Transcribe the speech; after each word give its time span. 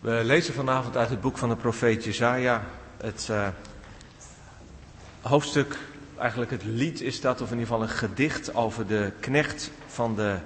We 0.00 0.20
lezen 0.24 0.54
vanavond 0.54 0.96
uit 0.96 1.08
het 1.08 1.20
boek 1.20 1.38
van 1.38 1.48
de 1.48 1.56
profeet 1.56 2.04
Jezaja. 2.04 2.64
Het 2.96 3.28
uh, 3.30 3.48
hoofdstuk, 5.20 5.76
eigenlijk 6.18 6.50
het 6.50 6.64
lied 6.64 7.00
is 7.00 7.20
dat, 7.20 7.40
of 7.40 7.50
in 7.50 7.58
ieder 7.58 7.66
geval 7.66 7.82
een 7.82 7.96
gedicht 7.96 8.54
over 8.54 8.86
de 8.86 9.12
knecht 9.20 9.70
van 9.86 10.16
de 10.16 10.36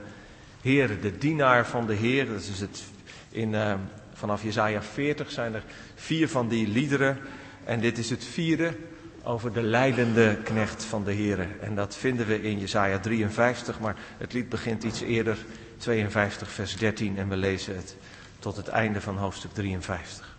Heer, 0.63 1.01
de 1.01 1.19
dienaar 1.19 1.67
van 1.67 1.87
de 1.87 1.95
Heer. 1.95 2.27
Dat 2.27 2.41
is 2.41 2.61
het 2.61 2.83
in, 3.31 3.53
uh, 3.53 3.75
vanaf 4.15 4.43
Jezaja 4.43 4.83
40 4.83 5.31
zijn 5.31 5.55
er 5.55 5.63
vier 5.95 6.29
van 6.29 6.49
die 6.49 6.69
liederen. 6.69 7.19
En 7.65 7.81
dit 7.81 7.99
is 7.99 8.11
het 8.11 8.25
vierde 8.25 8.77
over 9.23 9.53
de 9.53 9.63
leidende 9.63 10.37
knecht 10.45 10.85
van 10.85 11.05
de 11.05 11.13
Heer. 11.13 11.47
En 11.61 11.75
dat 11.75 11.97
vinden 11.97 12.27
we 12.27 12.43
in 12.43 12.59
Jezaja 12.59 12.99
53, 12.99 13.81
maar 13.81 13.97
het 14.19 14.33
lied 14.33 14.49
begint 14.49 14.85
iets 14.85 15.01
eerder, 15.01 15.37
52 15.77 16.49
vers 16.51 16.77
13 16.77 17.19
en 17.19 17.29
we 17.29 17.37
lezen 17.37 17.77
het 17.77 17.97
tot 18.45 18.57
het 18.57 18.69
einde 18.69 19.01
van 19.01 19.17
hoofdstuk 19.17 19.53
53. 19.53 20.37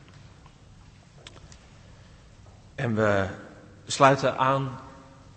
En 2.75 2.95
we 2.95 3.27
sluiten 3.85 4.37
aan 4.37 4.79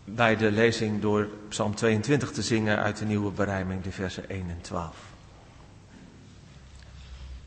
bij 0.04 0.36
de 0.36 0.50
lezing 0.50 1.00
door 1.00 1.28
Psalm 1.48 1.74
22 1.74 2.32
te 2.32 2.42
zingen 2.42 2.78
uit 2.78 2.96
de 2.96 3.04
nieuwe 3.04 3.30
berijming, 3.30 3.82
de 3.82 3.92
versen 3.92 4.28
1 4.28 4.50
en 4.50 4.60
12. 4.60 4.96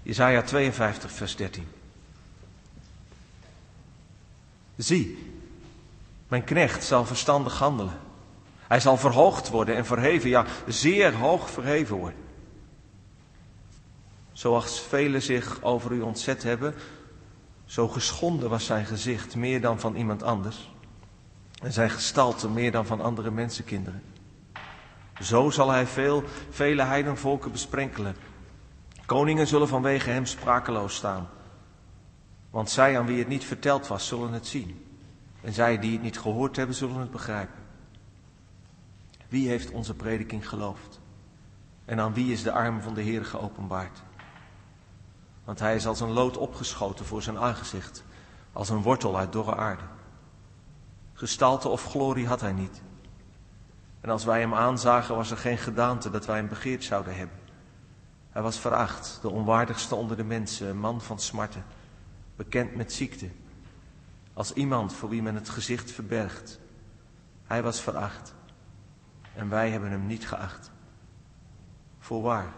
Jezaja 0.03 0.41
52, 0.41 1.11
vers 1.11 1.35
13. 1.35 1.67
Zie, 4.75 5.33
mijn 6.27 6.43
knecht 6.43 6.83
zal 6.83 7.05
verstandig 7.05 7.59
handelen. 7.59 7.99
Hij 8.67 8.79
zal 8.79 8.97
verhoogd 8.97 9.49
worden 9.49 9.75
en 9.75 9.85
verheven, 9.85 10.29
ja, 10.29 10.45
zeer 10.67 11.13
hoog 11.13 11.49
verheven 11.49 11.95
worden. 11.95 12.19
Zoals 14.31 14.81
velen 14.81 15.21
zich 15.21 15.61
over 15.61 15.91
u 15.91 16.01
ontzet 16.01 16.43
hebben, 16.43 16.73
zo 17.65 17.87
geschonden 17.87 18.49
was 18.49 18.65
zijn 18.65 18.85
gezicht 18.85 19.35
meer 19.35 19.61
dan 19.61 19.79
van 19.79 19.95
iemand 19.95 20.23
anders. 20.23 20.71
En 21.61 21.71
zijn 21.73 21.89
gestalte 21.89 22.49
meer 22.49 22.71
dan 22.71 22.85
van 22.85 23.01
andere 23.01 23.31
mensenkinderen. 23.31 24.03
Zo 25.21 25.49
zal 25.49 25.69
hij 25.69 25.87
veel, 25.87 26.23
vele 26.49 26.83
heidenvolken 26.83 27.51
besprenkelen. 27.51 28.15
Koningen 29.05 29.47
zullen 29.47 29.67
vanwege 29.67 30.09
hem 30.09 30.25
sprakeloos 30.25 30.95
staan. 30.95 31.29
Want 32.49 32.69
zij 32.69 32.99
aan 32.99 33.05
wie 33.05 33.19
het 33.19 33.27
niet 33.27 33.45
verteld 33.45 33.87
was, 33.87 34.07
zullen 34.07 34.31
het 34.31 34.47
zien. 34.47 34.85
En 35.41 35.53
zij 35.53 35.79
die 35.79 35.91
het 35.91 36.01
niet 36.01 36.19
gehoord 36.19 36.55
hebben, 36.55 36.75
zullen 36.75 36.99
het 36.99 37.11
begrijpen. 37.11 37.59
Wie 39.27 39.47
heeft 39.47 39.71
onze 39.71 39.93
prediking 39.93 40.49
geloofd? 40.49 40.99
En 41.85 41.99
aan 41.99 42.13
wie 42.13 42.31
is 42.31 42.43
de 42.43 42.51
arm 42.51 42.81
van 42.81 42.93
de 42.93 43.01
Heer 43.01 43.25
geopenbaard? 43.25 44.01
Want 45.51 45.63
hij 45.63 45.75
is 45.75 45.87
als 45.87 45.99
een 45.99 46.11
lood 46.11 46.37
opgeschoten 46.37 47.05
voor 47.05 47.21
zijn 47.21 47.37
aangezicht, 47.37 48.03
als 48.53 48.69
een 48.69 48.81
wortel 48.81 49.17
uit 49.17 49.31
dorre 49.31 49.55
aarde. 49.55 49.83
Gestalte 51.13 51.67
of 51.67 51.85
glorie 51.85 52.27
had 52.27 52.41
hij 52.41 52.51
niet. 52.51 52.81
En 54.01 54.09
als 54.09 54.23
wij 54.23 54.39
hem 54.39 54.53
aanzagen, 54.53 55.15
was 55.15 55.31
er 55.31 55.37
geen 55.37 55.57
gedaante 55.57 56.09
dat 56.09 56.25
wij 56.25 56.35
hem 56.35 56.47
begeerd 56.47 56.83
zouden 56.83 57.15
hebben. 57.15 57.37
Hij 58.29 58.41
was 58.41 58.59
veracht, 58.59 59.19
de 59.21 59.29
onwaardigste 59.29 59.95
onder 59.95 60.17
de 60.17 60.23
mensen, 60.23 60.67
een 60.67 60.79
man 60.79 61.01
van 61.01 61.19
smarten, 61.19 61.65
bekend 62.35 62.75
met 62.75 62.93
ziekte. 62.93 63.29
Als 64.33 64.53
iemand 64.53 64.93
voor 64.93 65.09
wie 65.09 65.21
men 65.21 65.35
het 65.35 65.49
gezicht 65.49 65.91
verbergt. 65.91 66.59
Hij 67.43 67.63
was 67.63 67.81
veracht 67.81 68.33
en 69.35 69.49
wij 69.49 69.69
hebben 69.69 69.89
hem 69.89 70.07
niet 70.07 70.27
geacht. 70.27 70.71
Voorwaar, 71.99 72.53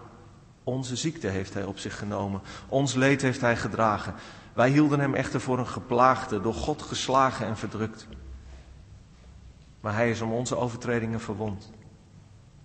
onze 0.64 0.96
ziekte 0.96 1.28
heeft 1.28 1.54
hij 1.54 1.64
op 1.64 1.78
zich 1.78 1.98
genomen. 1.98 2.42
Ons 2.68 2.94
leed 2.94 3.22
heeft 3.22 3.42
hij 3.42 3.58
gedragen. 3.58 4.14
Wij 4.54 4.70
hielden 4.70 5.00
hem 5.00 5.14
echter 5.14 5.42
voor 5.42 5.60
een 5.60 5.68
geplaagde, 5.68 6.42
door 6.42 6.54
God 6.54 6.82
geslagen 6.82 7.46
en 7.46 7.58
verdrukt. 7.58 8.08
Maar 9.80 9.94
hij 9.94 10.10
is 10.10 10.22
om 10.22 10.32
onze 10.32 10.58
overtredingen 10.58 11.20
verwond, 11.20 11.72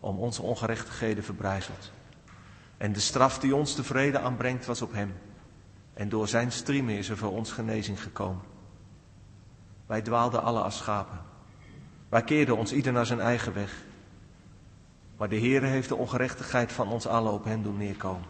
om 0.01 0.19
onze 0.19 0.43
ongerechtigheden 0.43 1.25
verbrijzeld. 1.25 1.93
En 2.77 2.93
de 2.93 3.01
straf 3.01 3.39
die 3.39 3.55
ons 3.55 3.75
de 3.75 3.85
vrede 3.85 4.19
aanbrengt 4.19 4.67
was 4.67 4.83
op 4.83 4.93
hem. 4.93 5.15
En 5.95 6.09
door 6.09 6.29
zijn 6.29 6.53
striemen 6.53 6.95
is 6.95 7.09
er 7.09 7.17
voor 7.17 7.33
ons 7.33 7.53
genezing 7.53 8.03
gekomen. 8.03 8.43
Wij 9.87 10.03
dwaalden 10.03 10.43
alle 10.43 10.61
als 10.61 10.77
schapen. 10.77 11.21
Wij 12.09 12.23
keerden 12.23 12.57
ons 12.57 12.73
ieder 12.73 12.93
naar 12.93 13.07
zijn 13.07 13.21
eigen 13.21 13.55
weg. 13.55 13.85
Maar 15.19 15.29
de 15.29 15.39
Heere 15.39 15.67
heeft 15.67 15.89
de 15.89 15.97
ongerechtigheid 15.97 16.73
van 16.73 16.89
ons 16.89 17.07
allen 17.07 17.33
op 17.33 17.45
hem 17.45 17.63
doen 17.63 17.77
neerkomen. 17.77 18.27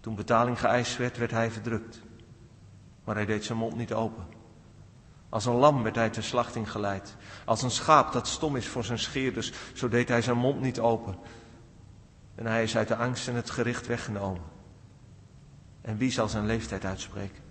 Toen 0.00 0.14
betaling 0.14 0.60
geëist 0.60 0.96
werd, 0.96 1.16
werd 1.16 1.30
hij 1.30 1.50
verdrukt. 1.50 2.00
Maar 3.04 3.14
hij 3.14 3.26
deed 3.26 3.44
zijn 3.44 3.58
mond 3.58 3.76
niet 3.76 3.92
open. 3.92 4.24
Als 5.28 5.44
een 5.44 5.54
lam 5.54 5.82
werd 5.82 5.94
hij 5.94 6.10
ter 6.10 6.22
slachting 6.22 6.70
geleid. 6.70 7.16
Als 7.44 7.62
een 7.62 7.70
schaap 7.70 8.12
dat 8.12 8.28
stom 8.28 8.56
is 8.56 8.68
voor 8.68 8.84
zijn 8.84 8.98
scheerders, 8.98 9.52
zo 9.74 9.88
deed 9.88 10.08
hij 10.08 10.22
zijn 10.22 10.36
mond 10.36 10.60
niet 10.60 10.80
open. 10.80 11.16
En 12.34 12.46
hij 12.46 12.62
is 12.62 12.76
uit 12.76 12.88
de 12.88 12.96
angst 12.96 13.28
en 13.28 13.34
het 13.34 13.50
gericht 13.50 13.86
weggenomen. 13.86 14.42
En 15.80 15.96
wie 15.96 16.10
zal 16.10 16.28
zijn 16.28 16.46
leeftijd 16.46 16.84
uitspreken? 16.84 17.42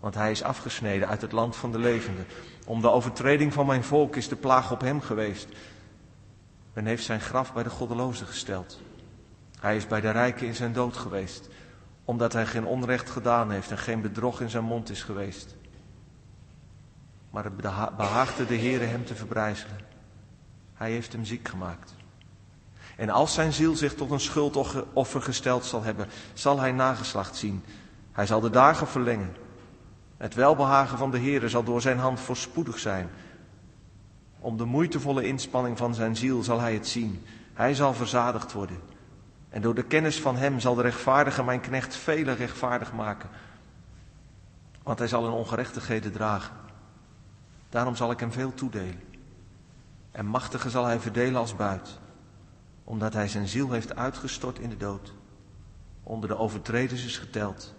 Want 0.00 0.14
hij 0.14 0.30
is 0.30 0.42
afgesneden 0.42 1.08
uit 1.08 1.20
het 1.20 1.32
land 1.32 1.56
van 1.56 1.72
de 1.72 1.78
levenden. 1.78 2.26
Om 2.66 2.80
de 2.80 2.90
overtreding 2.90 3.52
van 3.52 3.66
mijn 3.66 3.84
volk 3.84 4.16
is 4.16 4.28
de 4.28 4.36
plaag 4.36 4.72
op 4.72 4.80
hem 4.80 5.00
geweest. 5.00 5.48
Men 6.80 6.88
heeft 6.88 7.04
zijn 7.04 7.20
graf 7.20 7.52
bij 7.52 7.62
de 7.62 7.70
goddelozen 7.70 8.26
gesteld. 8.26 8.80
Hij 9.58 9.76
is 9.76 9.86
bij 9.86 10.00
de 10.00 10.10
rijken 10.10 10.46
in 10.46 10.54
zijn 10.54 10.72
dood 10.72 10.96
geweest, 10.96 11.48
omdat 12.04 12.32
hij 12.32 12.46
geen 12.46 12.64
onrecht 12.64 13.10
gedaan 13.10 13.50
heeft 13.50 13.70
en 13.70 13.78
geen 13.78 14.00
bedrog 14.00 14.40
in 14.40 14.50
zijn 14.50 14.64
mond 14.64 14.90
is 14.90 15.02
geweest. 15.02 15.56
Maar 17.30 17.44
het 17.44 17.56
behaagde 17.96 18.46
de 18.46 18.56
Heere 18.56 18.84
hem 18.84 19.04
te 19.04 19.14
verbrijzelen. 19.14 19.76
Hij 20.74 20.90
heeft 20.90 21.12
hem 21.12 21.24
ziek 21.24 21.48
gemaakt. 21.48 21.94
En 22.96 23.10
als 23.10 23.34
zijn 23.34 23.52
ziel 23.52 23.76
zich 23.76 23.94
tot 23.94 24.10
een 24.10 24.20
schuldoffer 24.20 25.22
gesteld 25.22 25.64
zal 25.64 25.82
hebben, 25.82 26.08
zal 26.32 26.58
hij 26.58 26.72
nageslacht 26.72 27.36
zien. 27.36 27.64
Hij 28.12 28.26
zal 28.26 28.40
de 28.40 28.50
dagen 28.50 28.86
verlengen. 28.86 29.36
Het 30.16 30.34
welbehagen 30.34 30.98
van 30.98 31.10
de 31.10 31.18
Heere 31.18 31.48
zal 31.48 31.62
door 31.62 31.80
zijn 31.80 31.98
hand 31.98 32.20
voorspoedig 32.20 32.78
zijn. 32.78 33.10
Om 34.40 34.56
de 34.56 34.64
moeitevolle 34.64 35.26
inspanning 35.26 35.78
van 35.78 35.94
zijn 35.94 36.16
ziel 36.16 36.42
zal 36.42 36.60
hij 36.60 36.74
het 36.74 36.88
zien. 36.88 37.24
Hij 37.52 37.74
zal 37.74 37.94
verzadigd 37.94 38.52
worden. 38.52 38.80
En 39.48 39.62
door 39.62 39.74
de 39.74 39.84
kennis 39.84 40.20
van 40.20 40.36
hem 40.36 40.60
zal 40.60 40.74
de 40.74 40.82
rechtvaardige 40.82 41.44
mijn 41.44 41.60
knecht 41.60 41.96
vele 41.96 42.32
rechtvaardig 42.32 42.92
maken. 42.92 43.28
Want 44.82 44.98
hij 44.98 45.08
zal 45.08 45.26
in 45.26 45.32
ongerechtigheden 45.32 46.12
dragen. 46.12 46.56
Daarom 47.68 47.96
zal 47.96 48.10
ik 48.10 48.20
hem 48.20 48.32
veel 48.32 48.54
toedelen. 48.54 49.00
En 50.10 50.26
machtige 50.26 50.70
zal 50.70 50.84
hij 50.84 51.00
verdelen 51.00 51.40
als 51.40 51.56
buit. 51.56 51.98
Omdat 52.84 53.12
hij 53.12 53.28
zijn 53.28 53.48
ziel 53.48 53.70
heeft 53.70 53.96
uitgestort 53.96 54.58
in 54.58 54.68
de 54.68 54.76
dood. 54.76 55.12
Onder 56.02 56.28
de 56.28 56.36
overtreders 56.36 57.04
is 57.04 57.18
geteld. 57.18 57.74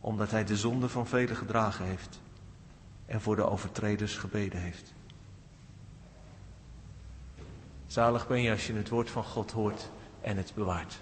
Omdat 0.00 0.30
hij 0.30 0.44
de 0.44 0.56
zonde 0.56 0.88
van 0.88 1.06
velen 1.06 1.36
gedragen 1.36 1.84
heeft. 1.84 2.20
En 3.06 3.20
voor 3.20 3.36
de 3.36 3.50
overtreders 3.50 4.16
gebeden 4.16 4.60
heeft. 4.60 4.95
Zalig 7.96 8.26
ben 8.26 8.42
je 8.42 8.50
als 8.50 8.66
je 8.66 8.74
het 8.74 8.88
woord 8.88 9.10
van 9.10 9.24
God 9.24 9.50
hoort 9.50 9.88
en 10.20 10.36
het 10.36 10.52
bewaart. 10.54 10.94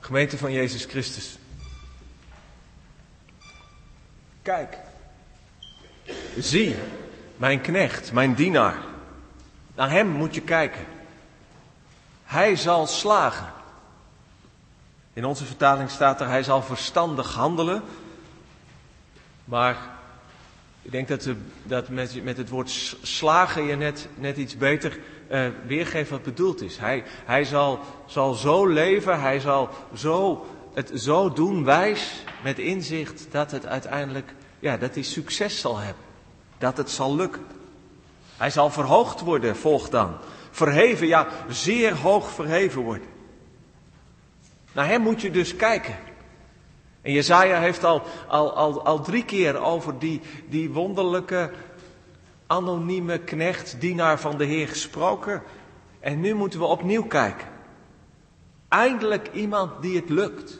Gemeente 0.00 0.38
van 0.38 0.52
Jezus 0.52 0.84
Christus. 0.84 1.38
Kijk. 4.42 4.78
Zie, 6.38 6.76
mijn 7.36 7.60
knecht, 7.60 8.12
mijn 8.12 8.34
dienaar. 8.34 8.76
Naar 9.74 9.90
hem 9.90 10.08
moet 10.08 10.34
je 10.34 10.42
kijken. 10.42 10.86
Hij 12.24 12.56
zal 12.56 12.86
slagen. 12.86 13.52
In 15.12 15.24
onze 15.24 15.44
vertaling 15.44 15.90
staat 15.90 16.20
er, 16.20 16.28
hij 16.28 16.42
zal 16.42 16.62
verstandig 16.62 17.34
handelen. 17.34 17.82
Maar 19.44 19.97
ik 20.88 20.94
denk 20.94 21.08
dat, 21.08 21.28
dat 21.62 21.88
met, 21.88 22.24
met, 22.24 22.36
het 22.36 22.48
woord 22.48 22.96
slagen 23.02 23.64
je 23.64 23.76
net, 23.76 24.08
net 24.14 24.36
iets 24.36 24.56
beter 24.56 24.98
uh, 25.30 25.46
weergeeft 25.66 26.10
wat 26.10 26.22
bedoeld 26.22 26.62
is. 26.62 26.76
Hij, 26.76 27.04
hij 27.24 27.44
zal, 27.44 27.80
zal 28.06 28.34
zo 28.34 28.66
leven, 28.66 29.20
hij 29.20 29.40
zal 29.40 29.68
zo, 29.94 30.46
het 30.74 30.90
zo 30.94 31.32
doen 31.32 31.64
wijs 31.64 32.24
met 32.42 32.58
inzicht 32.58 33.26
dat 33.30 33.50
het 33.50 33.66
uiteindelijk, 33.66 34.34
ja, 34.58 34.76
dat 34.76 34.94
hij 34.94 35.02
succes 35.02 35.60
zal 35.60 35.78
hebben. 35.78 36.04
Dat 36.58 36.76
het 36.76 36.90
zal 36.90 37.16
lukken. 37.16 37.46
Hij 38.36 38.50
zal 38.50 38.70
verhoogd 38.70 39.20
worden, 39.20 39.56
volgt 39.56 39.90
dan. 39.90 40.16
Verheven, 40.50 41.06
ja, 41.06 41.28
zeer 41.48 41.96
hoog 41.96 42.30
verheven 42.30 42.82
worden. 42.82 43.08
Naar 44.72 44.86
hem 44.86 45.00
moet 45.00 45.20
je 45.20 45.30
dus 45.30 45.56
kijken. 45.56 45.96
En 47.02 47.12
Jezaja 47.12 47.60
heeft 47.60 47.84
al, 47.84 48.02
al, 48.26 48.54
al, 48.54 48.84
al 48.84 49.00
drie 49.00 49.24
keer 49.24 49.60
over 49.60 49.98
die, 49.98 50.20
die 50.48 50.70
wonderlijke 50.70 51.50
anonieme 52.46 53.18
knecht, 53.18 53.80
dienaar 53.80 54.20
van 54.20 54.36
de 54.36 54.44
Heer 54.44 54.68
gesproken. 54.68 55.42
En 56.00 56.20
nu 56.20 56.34
moeten 56.34 56.58
we 56.58 56.64
opnieuw 56.64 57.06
kijken. 57.06 57.48
Eindelijk 58.68 59.28
iemand 59.32 59.82
die 59.82 59.96
het 59.96 60.08
lukt. 60.08 60.58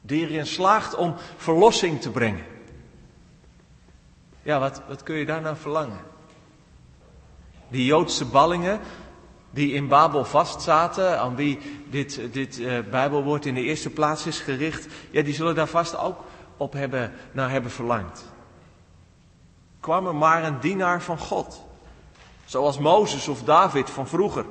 Die 0.00 0.28
erin 0.28 0.46
slaagt 0.46 0.94
om 0.94 1.14
verlossing 1.36 2.00
te 2.00 2.10
brengen. 2.10 2.44
Ja, 4.42 4.58
wat, 4.58 4.82
wat 4.88 5.02
kun 5.02 5.16
je 5.16 5.26
daar 5.26 5.40
nou 5.40 5.56
verlangen? 5.56 6.00
Die 7.68 7.84
Joodse 7.84 8.24
ballingen 8.24 8.80
die 9.50 9.72
in 9.72 9.88
Babel 9.88 10.24
vastzaten, 10.24 11.20
aan 11.20 11.36
wie 11.36 11.58
dit, 11.90 12.20
dit 12.32 12.58
uh, 12.58 12.78
Bijbelwoord 12.90 13.46
in 13.46 13.54
de 13.54 13.62
eerste 13.62 13.90
plaats 13.90 14.26
is 14.26 14.38
gericht, 14.38 14.86
ja, 15.10 15.22
die 15.22 15.34
zullen 15.34 15.54
daar 15.54 15.66
vast 15.66 15.98
ook 15.98 16.18
op 16.56 16.72
hebben, 16.72 17.12
naar 17.32 17.50
hebben 17.50 17.70
verlangd. 17.70 18.24
Kwam 19.80 20.06
er 20.06 20.14
maar 20.14 20.44
een 20.44 20.60
dienaar 20.60 21.02
van 21.02 21.18
God, 21.18 21.62
zoals 22.44 22.78
Mozes 22.78 23.28
of 23.28 23.42
David 23.42 23.90
van 23.90 24.06
vroeger, 24.06 24.44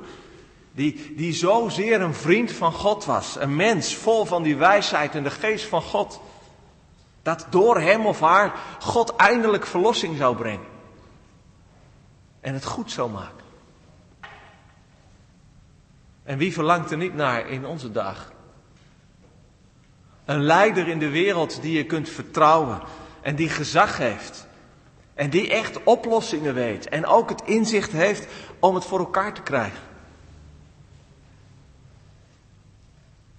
die, 0.72 1.14
die 1.16 1.32
zozeer 1.32 2.00
een 2.00 2.14
vriend 2.14 2.52
van 2.52 2.72
God 2.72 3.04
was, 3.04 3.36
een 3.38 3.56
mens 3.56 3.94
vol 3.94 4.24
van 4.24 4.42
die 4.42 4.56
wijsheid 4.56 5.14
en 5.14 5.22
de 5.22 5.30
geest 5.30 5.64
van 5.64 5.82
God, 5.82 6.20
dat 7.22 7.46
door 7.50 7.80
hem 7.80 8.06
of 8.06 8.20
haar 8.20 8.54
God 8.80 9.16
eindelijk 9.16 9.66
verlossing 9.66 10.16
zou 10.16 10.36
brengen 10.36 10.66
en 12.40 12.54
het 12.54 12.64
goed 12.64 12.90
zou 12.90 13.10
maken. 13.10 13.44
En 16.22 16.38
wie 16.38 16.52
verlangt 16.52 16.90
er 16.90 16.96
niet 16.96 17.14
naar 17.14 17.48
in 17.48 17.66
onze 17.66 17.92
dag? 17.92 18.32
Een 20.24 20.42
leider 20.42 20.88
in 20.88 20.98
de 20.98 21.08
wereld 21.08 21.62
die 21.62 21.76
je 21.76 21.84
kunt 21.84 22.08
vertrouwen 22.08 22.80
en 23.20 23.36
die 23.36 23.48
gezag 23.48 23.96
heeft. 23.96 24.46
En 25.14 25.30
die 25.30 25.50
echt 25.50 25.82
oplossingen 25.82 26.54
weet 26.54 26.88
en 26.88 27.06
ook 27.06 27.28
het 27.28 27.42
inzicht 27.44 27.92
heeft 27.92 28.26
om 28.58 28.74
het 28.74 28.84
voor 28.84 28.98
elkaar 28.98 29.34
te 29.34 29.42
krijgen. 29.42 29.80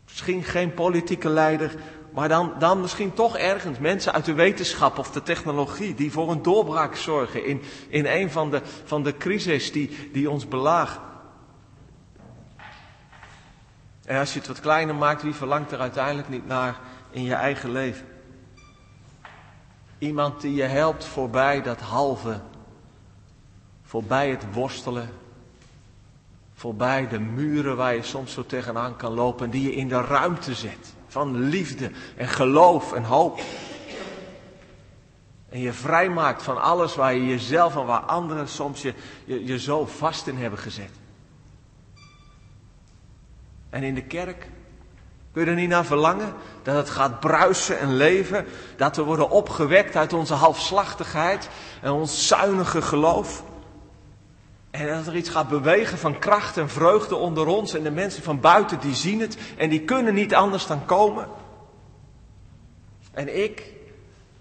Misschien 0.06 0.44
geen 0.44 0.74
politieke 0.74 1.30
leider, 1.30 1.76
maar 2.14 2.30
dan, 2.30 2.54
dan 2.60 2.82
misschien 2.82 3.14
toch 3.14 3.38
ergens 3.38 3.80
mensen 3.80 4.14
uit 4.14 4.26
de 4.26 4.34
wetenschap 4.34 4.98
of 4.98 5.12
de 5.12 5.24
technologie 5.24 5.96
die 5.96 6.12
voor 6.12 6.32
een 6.32 6.42
doorbraak 6.42 6.96
zorgen 6.96 7.46
in, 7.46 7.62
in 7.90 8.06
een 8.06 8.32
van 8.32 8.52
de, 8.52 8.62
van 8.84 9.04
de 9.04 9.18
crises 9.18 9.72
die, 9.72 10.10
die 10.12 10.30
ons 10.30 10.48
belagen. 10.48 11.11
En 14.12 14.18
als 14.18 14.34
je 14.34 14.40
het 14.40 14.48
wat 14.48 14.60
kleiner 14.60 14.96
maakt, 14.96 15.22
wie 15.22 15.34
verlangt 15.34 15.72
er 15.72 15.80
uiteindelijk 15.80 16.30
niet 16.30 16.48
naar 16.48 16.80
in 17.12 17.24
je 17.24 17.34
eigen 17.34 17.72
leven? 17.72 18.08
Iemand 19.98 20.42
die 20.42 20.54
je 20.54 20.64
helpt 20.64 21.06
voorbij 21.06 21.62
dat 21.62 21.80
halve, 21.80 22.40
voorbij 23.84 24.30
het 24.30 24.54
worstelen, 24.54 25.10
voorbij 26.54 27.08
de 27.08 27.20
muren 27.20 27.78
waar 27.78 27.96
je 27.96 28.04
soms 28.04 28.34
zo 28.34 28.46
tegenaan 28.46 28.96
kan 28.96 29.14
lopen, 29.14 29.50
die 29.50 29.64
je 29.64 29.76
in 29.76 29.88
de 29.88 30.02
ruimte 30.02 30.54
zet 30.54 30.94
van 31.08 31.40
liefde 31.40 31.92
en 32.18 32.28
geloof 32.28 32.94
en 32.94 33.04
hoop. 33.04 33.42
En 35.50 35.60
je 35.60 35.74
vrijmaakt 35.74 36.44
van 36.44 36.62
alles 36.62 36.96
waar 36.96 37.14
je 37.14 37.26
jezelf 37.26 37.76
en 37.76 37.86
waar 37.86 38.02
anderen 38.02 38.48
soms 38.48 38.82
je, 38.82 38.94
je, 39.26 39.46
je 39.46 39.60
zo 39.60 39.86
vast 39.86 40.28
in 40.28 40.38
hebben 40.38 40.60
gezet. 40.60 41.01
En 43.72 43.84
in 43.84 43.96
de 43.96 44.04
kerk 44.04 44.48
kun 45.34 45.44
je 45.44 45.50
er 45.50 45.56
niet 45.56 45.70
naar 45.70 45.86
verlangen 45.86 46.34
dat 46.64 46.76
het 46.76 46.90
gaat 46.90 47.20
bruisen 47.20 47.80
en 47.80 47.96
leven, 47.96 48.46
dat 48.78 48.96
we 48.96 49.04
worden 49.04 49.30
opgewekt 49.30 49.96
uit 49.96 50.14
onze 50.14 50.34
halfslachtigheid 50.34 51.50
en 51.82 51.92
ons 51.92 52.28
zuinige 52.28 52.82
geloof. 52.82 53.44
En 54.72 54.88
dat 54.88 55.08
er 55.08 55.16
iets 55.16 55.30
gaat 55.30 55.50
bewegen 55.50 55.98
van 55.98 56.20
kracht 56.20 56.58
en 56.58 56.70
vreugde 56.70 57.16
onder 57.16 57.48
ons 57.48 57.74
en 57.74 57.84
de 57.84 57.92
mensen 57.92 58.24
van 58.24 58.40
buiten 58.40 58.80
die 58.80 58.96
zien 58.96 59.20
het 59.20 59.38
en 59.58 59.70
die 59.70 59.82
kunnen 59.82 60.14
niet 60.14 60.36
anders 60.36 60.68
dan 60.68 60.86
komen. 60.86 61.28
En 63.14 63.44
ik, 63.44 63.74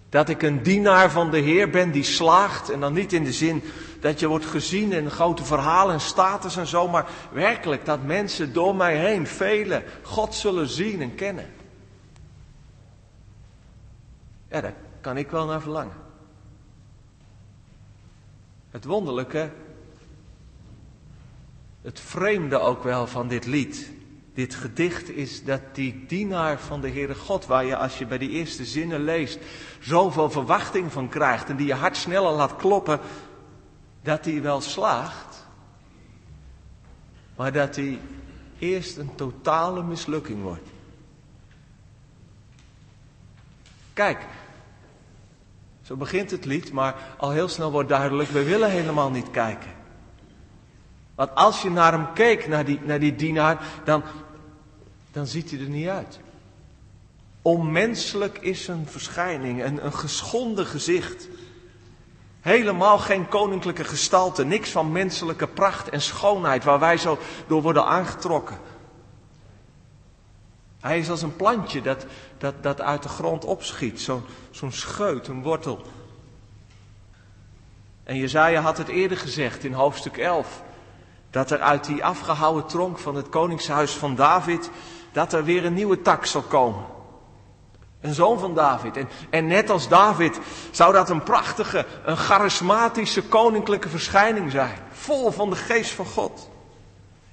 dat 0.09 0.29
ik 0.29 0.41
een 0.41 0.63
dienaar 0.63 1.11
van 1.11 1.31
de 1.31 1.39
Heer 1.39 1.69
ben 1.69 1.91
die 1.91 2.03
slaagt 2.03 2.69
en 2.69 2.79
dan 2.79 2.93
niet 2.93 3.13
in 3.13 3.23
de 3.23 3.33
zin 3.33 3.63
dat 4.01 4.19
je 4.19 4.27
wordt 4.27 4.45
gezien 4.45 4.91
in 4.91 5.09
grote 5.09 5.43
verhalen 5.43 5.93
en 5.93 6.01
status 6.01 6.57
en 6.57 6.67
zo, 6.67 6.87
maar 6.87 7.09
werkelijk 7.31 7.85
dat 7.85 8.03
mensen 8.03 8.53
door 8.53 8.75
mij 8.75 8.97
heen, 8.97 9.27
velen, 9.27 9.83
God 10.01 10.35
zullen 10.35 10.67
zien 10.67 11.01
en 11.01 11.15
kennen. 11.15 11.53
Ja, 14.49 14.61
daar 14.61 14.73
kan 15.01 15.17
ik 15.17 15.29
wel 15.31 15.45
naar 15.45 15.61
verlangen. 15.61 15.95
Het 18.69 18.85
wonderlijke, 18.85 19.51
het 21.81 21.99
vreemde 21.99 22.59
ook 22.59 22.83
wel 22.83 23.07
van 23.07 23.27
dit 23.27 23.45
lied, 23.45 23.91
dit 24.33 24.55
gedicht 24.55 25.09
is 25.09 25.43
dat 25.43 25.61
die 25.73 26.05
dienaar 26.07 26.59
van 26.59 26.81
de 26.81 26.89
Heere 26.89 27.15
God, 27.15 27.45
waar 27.45 27.65
je 27.65 27.77
als 27.77 27.97
je 27.97 28.05
bij 28.05 28.17
die 28.17 28.29
eerste 28.29 28.65
zinnen 28.65 29.03
leest, 29.03 29.39
zoveel 29.79 30.29
verwachting 30.29 30.91
van 30.91 31.09
krijgt 31.09 31.49
en 31.49 31.55
die 31.55 31.67
je 31.67 31.73
hart 31.73 31.97
sneller 31.97 32.31
laat 32.31 32.55
kloppen, 32.55 32.99
dat 34.01 34.25
hij 34.25 34.41
wel 34.41 34.61
slaagt, 34.61 35.45
maar 37.35 37.51
dat 37.51 37.75
hij 37.75 37.99
eerst 38.59 38.97
een 38.97 39.15
totale 39.15 39.83
mislukking 39.83 40.41
wordt. 40.41 40.69
Kijk, 43.93 44.25
zo 45.81 45.95
begint 45.95 46.31
het 46.31 46.45
lied, 46.45 46.71
maar 46.71 46.95
al 47.17 47.31
heel 47.31 47.47
snel 47.47 47.71
wordt 47.71 47.89
duidelijk, 47.89 48.29
we 48.29 48.43
willen 48.43 48.69
helemaal 48.69 49.09
niet 49.09 49.31
kijken. 49.31 49.71
Want 51.15 51.35
als 51.35 51.61
je 51.61 51.69
naar 51.69 51.91
hem 51.91 52.13
keek, 52.13 52.47
naar 52.47 52.65
die, 52.65 52.79
naar 52.83 52.99
die 52.99 53.15
dienaar, 53.15 53.63
dan, 53.83 54.03
dan 55.11 55.27
ziet 55.27 55.51
hij 55.51 55.59
er 55.59 55.69
niet 55.69 55.87
uit. 55.87 56.19
Onmenselijk 57.41 58.37
is 58.37 58.67
een 58.67 58.87
verschijning, 58.87 59.63
een, 59.63 59.85
een 59.85 59.93
geschonden 59.93 60.65
gezicht. 60.65 61.27
Helemaal 62.41 62.97
geen 62.97 63.27
koninklijke 63.27 63.83
gestalte, 63.83 64.45
niks 64.45 64.69
van 64.69 64.91
menselijke 64.91 65.47
pracht 65.47 65.89
en 65.89 66.01
schoonheid 66.01 66.63
waar 66.63 66.79
wij 66.79 66.97
zo 66.97 67.17
door 67.47 67.61
worden 67.61 67.85
aangetrokken. 67.85 68.57
Hij 70.79 70.99
is 70.99 71.09
als 71.09 71.21
een 71.21 71.35
plantje 71.35 71.81
dat, 71.81 72.05
dat, 72.37 72.63
dat 72.63 72.81
uit 72.81 73.03
de 73.03 73.09
grond 73.09 73.45
opschiet, 73.45 74.01
zo'n 74.01 74.23
zo'n 74.51 74.71
scheut, 74.71 75.27
een 75.27 75.43
wortel. 75.43 75.81
En 78.03 78.17
Jezaja 78.17 78.61
had 78.61 78.77
het 78.77 78.87
eerder 78.87 79.17
gezegd 79.17 79.63
in 79.63 79.73
hoofdstuk 79.73 80.17
11, 80.17 80.61
dat 81.29 81.51
er 81.51 81.59
uit 81.59 81.85
die 81.85 82.05
afgehouwen 82.05 82.65
tronk 82.65 82.97
van 82.97 83.15
het 83.15 83.29
koningshuis 83.29 83.91
van 83.91 84.15
David, 84.15 84.69
dat 85.11 85.33
er 85.33 85.43
weer 85.43 85.65
een 85.65 85.73
nieuwe 85.73 86.01
tak 86.01 86.25
zal 86.25 86.41
komen. 86.41 86.85
Een 88.01 88.13
zoon 88.13 88.39
van 88.39 88.53
David. 88.55 88.97
En, 88.97 89.09
en 89.29 89.47
net 89.47 89.69
als 89.69 89.87
David 89.87 90.39
zou 90.71 90.93
dat 90.93 91.09
een 91.09 91.23
prachtige, 91.23 91.85
een 92.05 92.17
charismatische 92.17 93.23
koninklijke 93.23 93.89
verschijning 93.89 94.51
zijn. 94.51 94.77
Vol 94.91 95.31
van 95.31 95.49
de 95.49 95.55
geest 95.55 95.91
van 95.91 96.05
God. 96.05 96.49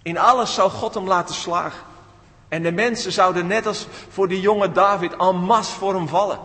In 0.03 0.19
alles 0.19 0.55
zou 0.55 0.71
God 0.71 0.95
hem 0.95 1.07
laten 1.07 1.35
slagen. 1.35 1.87
En 2.49 2.63
de 2.63 2.73
mensen 2.73 3.13
zouden 3.13 3.47
net 3.47 3.67
als 3.67 3.87
voor 4.09 4.29
die 4.29 4.41
jonge 4.41 4.73
David 4.73 5.17
en 5.17 5.37
masse 5.37 5.75
voor 5.75 5.95
hem 5.95 6.09
vallen. 6.09 6.39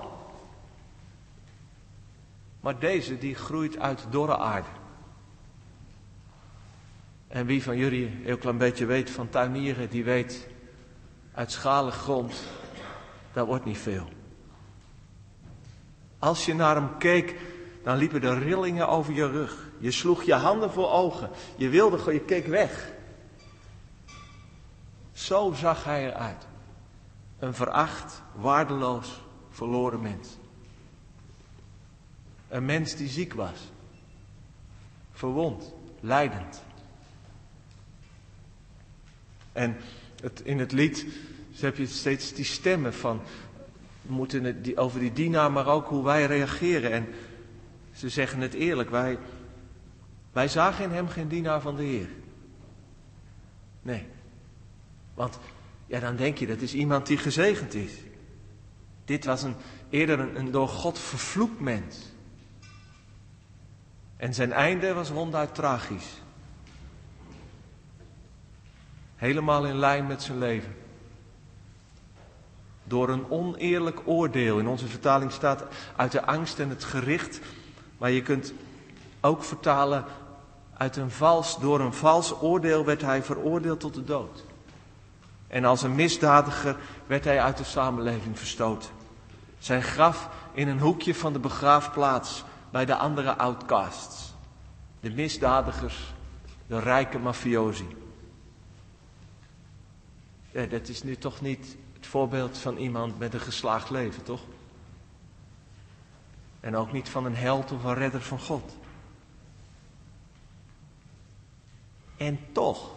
Maar 2.60 2.80
deze 2.80 3.18
die 3.18 3.36
groeit 3.36 3.80
uit 3.80 4.06
dorre 4.10 4.38
aarde. 4.38 4.68
En 7.28 7.46
wie 7.46 7.64
van 7.64 7.78
jullie 7.78 8.20
heel 8.24 8.38
klein 8.38 8.58
beetje 8.58 8.86
weet 8.86 9.10
van 9.10 9.30
tuinieren, 9.30 9.90
die 9.90 10.04
weet 10.04 10.48
uit 11.34 11.52
schalig 11.52 11.96
grond 11.96 12.34
dat 13.34 13.48
wordt 13.48 13.66
niet 13.66 13.78
veel. 13.78 14.08
Als 16.20 16.46
je 16.46 16.54
naar 16.54 16.76
hem 16.76 16.98
keek, 16.98 17.36
dan 17.84 17.98
liepen 17.98 18.22
de 18.22 18.40
rillingen 18.40 18.88
over 18.88 19.14
je 19.14 19.28
rug. 19.28 19.70
Je 19.78 19.92
sloeg 19.92 20.24
je 20.24 20.34
handen 20.34 20.72
voor 20.72 20.90
ogen. 20.90 21.30
Je 21.56 21.70
wilde 21.70 22.14
je 22.14 22.20
keek 22.20 22.48
weg. 22.48 22.92
Zo 25.12 25.54
zag 25.54 25.84
hij 25.84 26.08
eruit. 26.08 26.48
Een 27.40 27.54
veracht, 27.54 28.22
waardeloos, 28.36 29.22
verloren 29.50 30.02
mens. 30.02 30.38
Een 32.48 32.66
mens 32.66 32.96
die 32.96 33.10
ziek 33.10 33.34
was. 33.34 33.72
Verwond, 35.12 35.74
lijdend. 36.00 36.64
En 39.52 39.78
het, 40.22 40.42
in 40.42 40.60
het 40.60 40.72
lied 40.72 41.06
dus 41.54 41.62
heb 41.62 41.78
je 41.78 41.88
steeds 41.88 42.34
die 42.34 42.46
stemmen 42.46 42.94
van, 42.94 43.22
we 44.02 44.14
moeten 44.14 44.62
die, 44.62 44.78
over 44.78 45.00
die 45.00 45.14
dienaar, 45.14 45.52
maar 45.52 45.68
ook 45.68 45.88
hoe 45.88 46.04
wij 46.04 46.26
reageren. 46.26 46.92
En 46.92 47.08
ze 47.92 48.10
zeggen 48.10 48.40
het 48.40 48.54
eerlijk, 48.54 48.90
wij, 48.90 49.18
wij 50.32 50.48
zagen 50.48 50.84
in 50.84 50.92
hem 50.92 51.08
geen 51.08 51.28
dienaar 51.28 51.62
van 51.62 51.76
de 51.76 51.84
Heer. 51.84 52.10
Nee. 53.82 54.08
Want 55.14 55.40
ja, 55.86 56.00
dan 56.00 56.16
denk 56.16 56.38
je, 56.38 56.48
dat 56.48 56.62
is 56.62 56.74
iemand 56.74 57.08
die 57.08 57.18
gezegend 57.18 57.74
is. 57.74 57.92
Dit 59.06 59.26
was 59.26 59.44
een, 59.44 59.56
eerder 59.90 60.20
een, 60.20 60.40
een 60.40 60.52
door 60.52 60.68
God 60.68 61.00
vervloekt 61.00 61.60
mens. 61.60 62.12
En 64.18 64.34
zijn 64.34 64.52
einde 64.52 64.94
was 64.94 65.10
ronduit 65.10 65.56
tragisch. 65.56 66.22
Helemaal 69.16 69.66
in 69.66 69.76
lijn 69.76 70.08
met 70.08 70.22
zijn 70.22 70.38
leven. 70.38 70.82
Door 72.84 73.10
een 73.10 73.30
oneerlijk 73.30 74.00
oordeel. 74.06 74.60
In 74.60 74.68
onze 74.68 74.88
vertaling 74.88 75.32
staat 75.32 75.64
uit 75.96 76.12
de 76.12 76.26
angst 76.26 76.60
en 76.60 76.70
het 76.70 76.84
gericht. 76.84 77.40
Maar 77.98 78.12
je 78.12 78.22
kunt 78.22 78.54
ook 79.22 79.44
vertalen 79.44 80.06
uit 80.78 80.96
een 80.96 81.12
vals, 81.12 81.60
door 81.60 81.80
een 81.80 81.94
vals 81.94 82.42
oordeel 82.42 82.86
werd 82.86 83.02
hij 83.02 83.24
veroordeeld 83.24 83.80
tot 83.80 83.94
de 83.94 84.04
dood. 84.04 84.44
En 85.48 85.66
als 85.66 85.82
een 85.82 85.96
misdadiger 85.96 86.78
werd 87.08 87.24
hij 87.24 87.42
uit 87.42 87.58
de 87.58 87.64
samenleving 87.64 88.38
verstoten. 88.38 88.90
Zijn 89.60 89.84
graf 89.84 90.30
in 90.54 90.68
een 90.68 90.80
hoekje 90.80 91.16
van 91.16 91.34
de 91.34 91.40
begraafplaats 91.40 92.44
bij 92.70 92.86
de 92.86 92.96
andere 92.96 93.38
outcasts. 93.38 94.34
De 95.00 95.12
misdadigers, 95.12 96.14
de 96.68 96.80
rijke 96.80 97.20
mafiosi. 97.20 97.88
Ja, 100.52 100.66
dat 100.66 100.88
is 100.88 101.04
nu 101.04 101.16
toch 101.16 101.42
niet 101.42 101.78
voorbeeld 102.14 102.58
van 102.58 102.78
iemand 102.78 103.20
met 103.20 103.34
een 103.34 103.40
geslaagd 103.40 103.90
leven, 103.90 104.24
toch? 104.24 104.42
En 106.60 106.76
ook 106.76 106.92
niet 106.92 107.10
van 107.10 107.26
een 107.26 107.36
held 107.36 107.72
of 107.72 107.84
een 107.84 107.94
redder 107.94 108.22
van 108.22 108.40
God. 108.40 108.76
En 112.18 112.40
toch, 112.52 112.92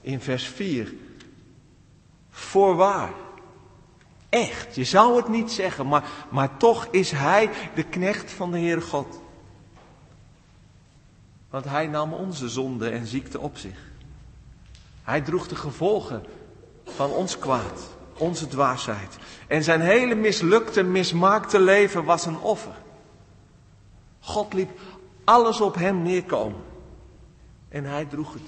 in 0.00 0.20
vers 0.20 0.44
4, 0.44 0.94
voorwaar. 2.30 3.12
Echt, 4.28 4.74
je 4.74 4.84
zou 4.84 5.16
het 5.16 5.28
niet 5.28 5.50
zeggen, 5.50 5.86
maar, 5.86 6.04
maar 6.30 6.56
toch 6.56 6.86
is 6.90 7.10
hij 7.10 7.50
de 7.74 7.84
knecht 7.84 8.30
van 8.30 8.50
de 8.50 8.58
Heere 8.58 8.80
God. 8.80 9.20
Want 11.48 11.64
hij 11.64 11.86
nam 11.86 12.12
onze 12.12 12.48
zonde 12.48 12.88
en 12.88 13.06
ziekte 13.06 13.40
op 13.40 13.56
zich. 13.56 13.90
Hij 15.02 15.20
droeg 15.20 15.48
de 15.48 15.56
gevolgen 15.56 16.24
van 16.94 17.10
ons 17.10 17.38
kwaad, 17.38 17.80
onze 18.16 18.48
dwaasheid. 18.48 19.18
En 19.46 19.62
zijn 19.62 19.80
hele 19.80 20.14
mislukte, 20.14 20.82
mismaakte 20.82 21.60
leven 21.60 22.04
was 22.04 22.26
een 22.26 22.38
offer. 22.38 22.74
God 24.20 24.52
liep 24.52 24.70
alles 25.24 25.60
op 25.60 25.74
hem 25.74 26.02
neerkomen. 26.02 26.60
En 27.68 27.84
hij 27.84 28.04
droeg 28.04 28.32
het. 28.32 28.42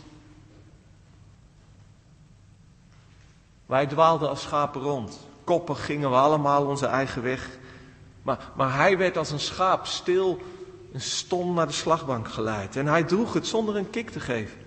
Wij 3.66 3.86
dwaalden 3.86 4.28
als 4.28 4.42
schapen 4.42 4.80
rond. 4.80 5.18
Koppig 5.44 5.84
gingen 5.84 6.10
we 6.10 6.16
allemaal 6.16 6.66
onze 6.66 6.86
eigen 6.86 7.22
weg. 7.22 7.58
Maar, 8.22 8.38
maar 8.56 8.74
hij 8.74 8.98
werd 8.98 9.16
als 9.16 9.30
een 9.30 9.40
schaap 9.40 9.86
stil 9.86 10.38
en 10.92 11.00
stom 11.00 11.54
naar 11.54 11.66
de 11.66 11.72
slagbank 11.72 12.28
geleid. 12.28 12.76
En 12.76 12.86
hij 12.86 13.04
droeg 13.04 13.32
het 13.32 13.46
zonder 13.46 13.76
een 13.76 13.90
kik 13.90 14.10
te 14.10 14.20
geven. 14.20 14.61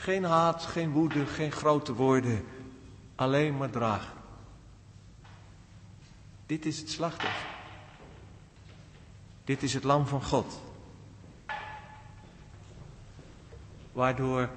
Geen 0.00 0.24
haat, 0.24 0.62
geen 0.62 0.90
woede, 0.90 1.26
geen 1.26 1.52
grote 1.52 1.94
woorden. 1.94 2.44
Alleen 3.14 3.56
maar 3.56 3.70
dragen. 3.70 4.12
Dit 6.46 6.66
is 6.66 6.78
het 6.78 6.90
slachtoffer. 6.90 7.48
Dit 9.44 9.62
is 9.62 9.74
het 9.74 9.84
lam 9.84 10.06
van 10.06 10.22
God. 10.22 10.60
Waardoor 13.92 14.48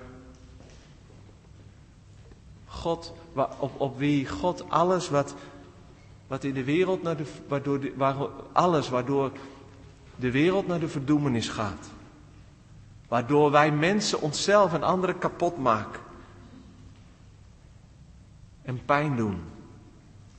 God, 2.65 3.13
op, 3.57 3.81
op 3.81 3.97
wie 3.97 4.27
God 4.27 4.69
alles 4.69 5.09
wat, 5.09 5.35
wat 6.27 6.43
in 6.43 6.53
de 6.53 6.63
wereld 6.63 7.03
naar 7.03 7.17
de, 7.17 7.25
waardoor 7.47 7.79
de, 7.79 8.29
alles 8.51 8.89
waardoor 8.89 9.31
de 10.15 10.31
wereld 10.31 10.67
naar 10.67 10.79
de 10.79 10.89
verdoemenis 10.89 11.49
gaat. 11.49 11.92
Waardoor 13.13 13.51
wij 13.51 13.71
mensen 13.71 14.21
onszelf 14.21 14.73
en 14.73 14.83
anderen 14.83 15.17
kapot 15.17 15.57
maken. 15.57 16.01
En 18.61 18.85
pijn 18.85 19.15
doen. 19.15 19.43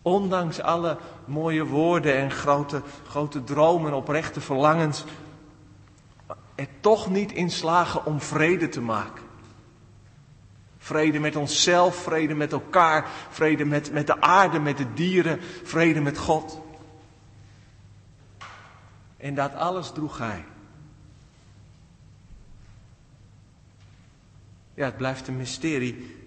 Ondanks 0.03 0.61
alle 0.61 0.99
mooie 1.25 1.65
woorden 1.65 2.17
en 2.17 2.31
grote, 2.31 2.83
grote 3.09 3.45
dromen 3.45 3.91
en 3.91 3.97
oprechte 3.97 4.41
verlangens. 4.41 5.05
Er 6.55 6.69
toch 6.81 7.11
niet 7.11 7.33
in 7.33 7.51
slagen 7.51 8.07
om 8.07 8.21
vrede 8.21 8.69
te 8.69 8.81
maken. 8.81 9.25
Vrede 10.79 11.19
met 11.19 11.37
onszelf, 11.37 11.97
vrede 11.97 12.35
met 12.35 12.53
elkaar, 12.53 13.09
vrede 13.31 13.65
met, 13.65 13.93
met 13.93 14.07
de 14.07 14.21
aarde, 14.21 14.59
met 14.59 14.77
de 14.77 14.93
dieren, 14.93 15.41
vrede 15.65 16.01
met 16.01 16.19
God. 16.19 16.61
En 19.17 19.35
dat 19.35 19.55
alles 19.55 19.91
droeg 19.91 20.19
hij. 20.19 20.45
Ja, 24.75 24.85
het 24.85 24.97
blijft 24.97 25.29
een 25.29 25.37
mysterie 25.37 26.23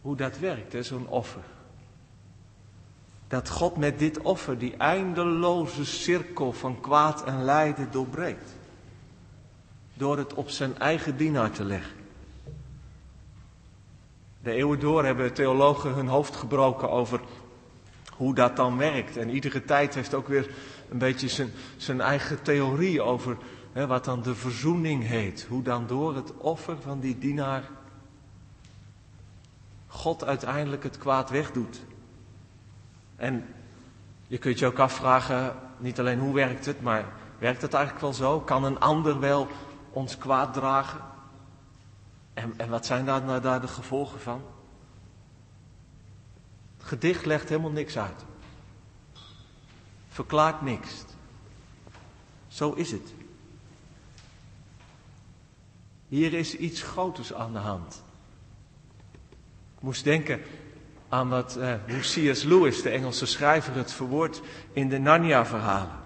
hoe 0.00 0.16
dat 0.16 0.38
werkt, 0.38 0.86
zo'n 0.86 1.08
offer. 1.08 1.42
Dat 3.28 3.48
God 3.48 3.76
met 3.76 3.98
dit 3.98 4.18
offer 4.18 4.58
die 4.58 4.76
eindeloze 4.76 5.84
cirkel 5.84 6.52
van 6.52 6.80
kwaad 6.80 7.24
en 7.24 7.44
lijden 7.44 7.90
doorbreekt. 7.90 8.54
Door 9.94 10.18
het 10.18 10.34
op 10.34 10.48
zijn 10.50 10.78
eigen 10.78 11.16
dienaar 11.16 11.50
te 11.50 11.64
leggen. 11.64 11.96
De 14.42 14.50
eeuwen 14.50 14.80
door 14.80 15.04
hebben 15.04 15.32
theologen 15.32 15.94
hun 15.94 16.08
hoofd 16.08 16.36
gebroken 16.36 16.90
over 16.90 17.20
hoe 18.16 18.34
dat 18.34 18.56
dan 18.56 18.76
werkt. 18.76 19.16
En 19.16 19.30
iedere 19.30 19.64
tijd 19.64 19.94
heeft 19.94 20.14
ook 20.14 20.28
weer 20.28 20.50
een 20.90 20.98
beetje 20.98 21.28
zijn, 21.28 21.50
zijn 21.76 22.00
eigen 22.00 22.42
theorie 22.42 23.02
over 23.02 23.36
wat 23.84 24.04
dan 24.04 24.22
de 24.22 24.34
verzoening 24.34 25.06
heet. 25.06 25.46
Hoe 25.48 25.62
dan 25.62 25.86
door 25.86 26.14
het 26.14 26.36
offer 26.36 26.80
van 26.80 27.00
die 27.00 27.18
dienaar 27.18 27.62
God 29.86 30.24
uiteindelijk 30.24 30.82
het 30.82 30.98
kwaad 30.98 31.30
wegdoet. 31.30 31.80
En 33.16 33.54
je 34.26 34.38
kunt 34.38 34.58
je 34.58 34.66
ook 34.66 34.78
afvragen, 34.78 35.56
niet 35.78 35.98
alleen 35.98 36.18
hoe 36.18 36.34
werkt 36.34 36.66
het, 36.66 36.82
maar 36.82 37.04
werkt 37.38 37.62
het 37.62 37.74
eigenlijk 37.74 38.04
wel 38.04 38.14
zo? 38.14 38.40
Kan 38.40 38.64
een 38.64 38.80
ander 38.80 39.20
wel 39.20 39.48
ons 39.90 40.18
kwaad 40.18 40.54
dragen? 40.54 41.00
En, 42.34 42.54
en 42.56 42.68
wat 42.68 42.86
zijn 42.86 43.04
daar, 43.04 43.22
nou 43.22 43.40
daar 43.40 43.60
de 43.60 43.68
gevolgen 43.68 44.20
van? 44.20 44.42
Het 46.76 46.86
gedicht 46.86 47.26
legt 47.26 47.48
helemaal 47.48 47.70
niks 47.70 47.98
uit. 47.98 48.24
Verklaart 50.08 50.62
niks. 50.62 51.04
Zo 52.48 52.72
is 52.72 52.90
het. 52.90 53.15
Hier 56.08 56.32
is 56.32 56.56
iets 56.56 56.82
groters 56.82 57.34
aan 57.34 57.52
de 57.52 57.58
hand. 57.58 58.04
Ik 59.76 59.82
moest 59.82 60.04
denken 60.04 60.40
aan 61.08 61.28
wat 61.28 61.58
C.S. 62.00 62.42
Lewis, 62.42 62.82
de 62.82 62.90
Engelse 62.90 63.26
schrijver, 63.26 63.74
het 63.74 63.92
verwoordt 63.92 64.40
in 64.72 64.88
de 64.88 64.98
Narnia-verhalen. 64.98 66.04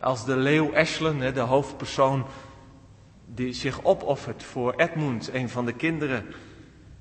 Als 0.00 0.24
de 0.24 0.36
leeuw 0.36 0.76
Ashlyn, 0.76 1.34
de 1.34 1.40
hoofdpersoon, 1.40 2.26
die 3.26 3.52
zich 3.52 3.84
opoffert 3.84 4.42
voor 4.42 4.74
Edmund, 4.74 5.32
een 5.32 5.48
van 5.48 5.64
de 5.64 5.72
kinderen 5.72 6.26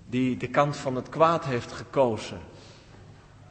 die 0.10 0.38
de 0.38 0.48
kant 0.48 0.78
van 0.78 0.96
het 0.96 1.10
kwaad 1.10 1.46
heeft 1.46 1.72
gekozen, 1.72 2.40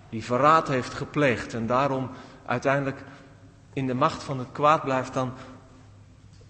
die 0.09 0.25
verraad 0.25 0.69
heeft 0.69 0.95
gepleegd 0.95 1.55
en 1.55 1.67
daarom 1.67 2.11
uiteindelijk 2.47 3.05
in 3.73 3.87
de 3.87 3.95
macht 3.95 4.23
van 4.23 4.39
het 4.39 4.53
kwaad 4.53 4.83
blijft, 4.83 5.15
dan, 5.15 5.33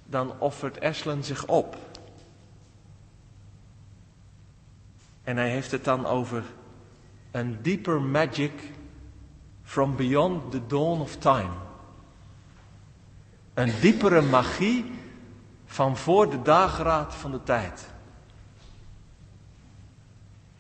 dan 0.07 0.41
offert 0.41 0.81
Aslan 0.81 1.25
zich 1.25 1.47
op. 1.47 1.77
En 5.23 5.37
hij 5.37 5.51
heeft 5.51 5.71
het 5.71 5.85
dan 5.85 6.07
over 6.07 6.45
een 7.31 7.59
deeper 7.63 8.01
magic 8.01 8.53
from 9.63 9.97
beyond 9.97 10.51
the 10.51 10.67
dawn 10.67 11.01
of 11.01 11.17
time. 11.17 11.53
Een 13.55 13.73
diepere 13.81 14.21
magie 14.21 14.85
van 15.67 15.97
voor 15.97 16.31
de 16.31 16.43
dageraad 16.43 17.15
van 17.15 17.31
de 17.31 17.43
tijd. 17.43 17.95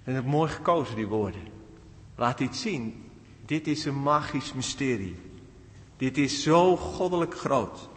En 0.04 0.14
het 0.14 0.26
mooi 0.26 0.50
gekozen, 0.50 0.96
die 0.96 1.06
woorden. 1.06 1.40
Laat 2.14 2.40
iets 2.40 2.60
zien. 2.60 3.10
Dit 3.44 3.66
is 3.66 3.84
een 3.84 4.02
magisch 4.02 4.52
mysterie. 4.52 5.16
Dit 5.96 6.18
is 6.18 6.42
zo 6.42 6.76
goddelijk 6.76 7.34
groot. 7.38 7.88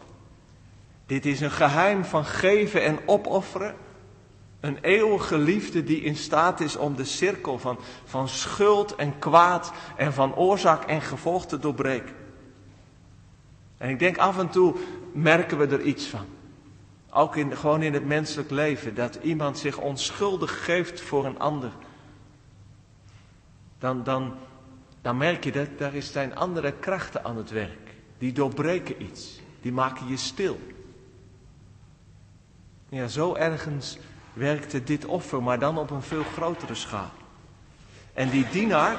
Dit 1.10 1.26
is 1.26 1.40
een 1.42 1.52
geheim 1.52 2.06
van 2.06 2.26
geven 2.26 2.84
en 2.84 3.00
opofferen. 3.06 3.76
Een 4.60 4.78
eeuwige 4.82 5.38
liefde 5.38 5.84
die 5.84 6.02
in 6.02 6.16
staat 6.16 6.60
is 6.60 6.76
om 6.76 6.96
de 6.96 7.04
cirkel 7.04 7.60
van, 7.60 7.80
van 8.04 8.28
schuld 8.28 8.96
en 8.96 9.20
kwaad 9.20 9.72
en 9.96 10.14
van 10.14 10.36
oorzaak 10.36 10.84
en 10.84 11.02
gevolg 11.02 11.46
te 11.46 11.60
doorbreken. 11.60 12.16
En 13.78 13.90
ik 13.90 14.00
denk 14.00 14.18
af 14.18 14.38
en 14.38 14.50
toe 14.50 14.76
merken 15.14 15.58
we 15.58 15.68
er 15.68 15.82
iets 15.82 16.06
van. 16.06 16.26
Ook 17.10 17.36
in, 17.36 17.58
gewoon 17.58 17.82
in 17.82 17.94
het 17.94 18.06
menselijk 18.06 18.50
leven, 18.50 18.96
dat 18.96 19.20
iemand 19.22 19.58
zich 19.58 19.78
onschuldig 19.78 20.66
geeft 20.66 21.02
voor 21.02 21.26
een 21.26 21.40
ander. 21.40 21.72
Dan, 23.80 24.04
dan, 24.04 24.34
dan 25.02 25.18
merk 25.18 25.44
je 25.44 25.52
dat 25.52 25.78
daar 25.78 26.02
zijn 26.02 26.36
andere 26.36 26.72
krachten 26.72 27.24
aan 27.24 27.38
het 27.38 27.50
werk. 27.50 27.96
Die 28.18 28.32
doorbreken 28.32 29.04
iets. 29.04 29.40
Die 29.62 29.72
maken 29.72 30.08
je 30.08 30.18
stil. 30.18 30.60
Ja, 32.90 33.08
zo 33.08 33.36
ergens 33.36 33.98
werkte 34.34 34.84
dit 34.84 35.06
offer, 35.06 35.44
maar 35.44 35.60
dan 35.60 35.78
op 35.78 35.90
een 35.90 36.02
veel 36.02 36.24
grotere 36.24 36.76
schaal. 36.76 37.12
En 38.14 38.30
die 38.30 38.50
dienaar, 38.52 38.98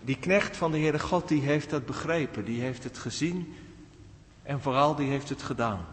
die 0.00 0.16
knecht 0.16 0.56
van 0.56 0.72
de 0.72 0.78
Heere 0.78 0.98
God, 0.98 1.28
die 1.28 1.40
heeft 1.40 1.70
dat 1.70 1.86
begrepen, 1.86 2.44
die 2.44 2.60
heeft 2.60 2.84
het 2.84 2.98
gezien 2.98 3.56
en 4.42 4.60
vooral 4.60 4.94
die 4.94 5.10
heeft 5.10 5.28
het 5.28 5.42
gedaan. 5.42 5.86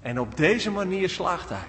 En 0.00 0.20
op 0.20 0.36
deze 0.36 0.70
manier 0.70 1.08
slaagt 1.08 1.48
hij. 1.48 1.68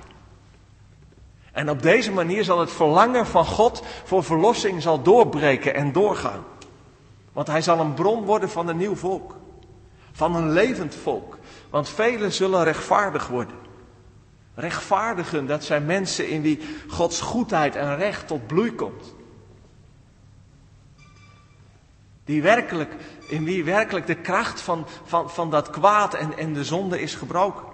En 1.51 1.69
op 1.69 1.81
deze 1.81 2.11
manier 2.11 2.43
zal 2.43 2.59
het 2.59 2.71
verlangen 2.71 3.27
van 3.27 3.45
God 3.45 3.83
voor 4.03 4.23
verlossing 4.23 4.81
zal 4.81 5.01
doorbreken 5.01 5.73
en 5.73 5.91
doorgaan. 5.91 6.43
Want 7.33 7.47
hij 7.47 7.61
zal 7.61 7.79
een 7.79 7.93
bron 7.93 8.23
worden 8.23 8.49
van 8.49 8.67
een 8.67 8.77
nieuw 8.77 8.95
volk. 8.95 9.35
Van 10.11 10.35
een 10.35 10.51
levend 10.51 10.95
volk. 10.95 11.37
Want 11.69 11.89
velen 11.89 12.33
zullen 12.33 12.63
rechtvaardig 12.63 13.27
worden. 13.27 13.68
Rechtvaardigen, 14.59 15.45
dat 15.45 15.63
zijn 15.63 15.85
mensen 15.85 16.29
in 16.29 16.41
wie 16.41 16.59
Gods 16.87 17.21
goedheid 17.21 17.75
en 17.75 17.95
recht 17.95 18.27
tot 18.27 18.47
bloei 18.47 18.75
komt. 18.75 19.15
Die 22.23 22.41
werkelijk, 22.41 22.95
in 23.27 23.43
wie 23.43 23.63
werkelijk 23.63 24.07
de 24.07 24.15
kracht 24.15 24.61
van, 24.61 24.87
van, 25.05 25.29
van 25.29 25.49
dat 25.49 25.69
kwaad 25.69 26.13
en, 26.13 26.37
en 26.37 26.53
de 26.53 26.63
zonde 26.63 27.01
is 27.01 27.15
gebroken. 27.15 27.65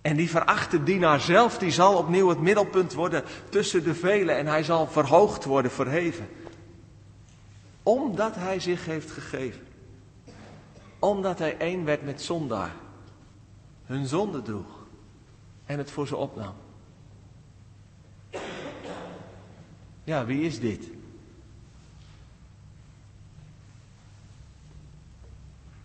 En 0.00 0.16
die 0.16 0.30
verachte 0.30 0.82
dienaar 0.82 1.20
zelf, 1.20 1.58
die 1.58 1.70
zal 1.70 1.96
opnieuw 1.96 2.28
het 2.28 2.40
middelpunt 2.40 2.92
worden 2.92 3.24
tussen 3.48 3.84
de 3.84 3.94
velen 3.94 4.36
en 4.36 4.46
hij 4.46 4.62
zal 4.62 4.86
verhoogd 4.86 5.44
worden, 5.44 5.70
verheven. 5.70 6.28
Omdat 7.82 8.34
hij 8.34 8.60
zich 8.60 8.84
heeft 8.84 9.10
gegeven. 9.10 9.66
Omdat 10.98 11.38
hij 11.38 11.56
één 11.58 11.84
werd 11.84 12.04
met 12.04 12.22
zondaar. 12.22 12.72
Hun 13.86 14.06
zonde 14.06 14.42
droeg 14.42 14.83
en 15.66 15.78
het 15.78 15.90
voor 15.90 16.06
ze 16.06 16.16
opnam. 16.16 16.54
Ja, 20.04 20.24
wie 20.24 20.42
is 20.42 20.60
dit? 20.60 20.90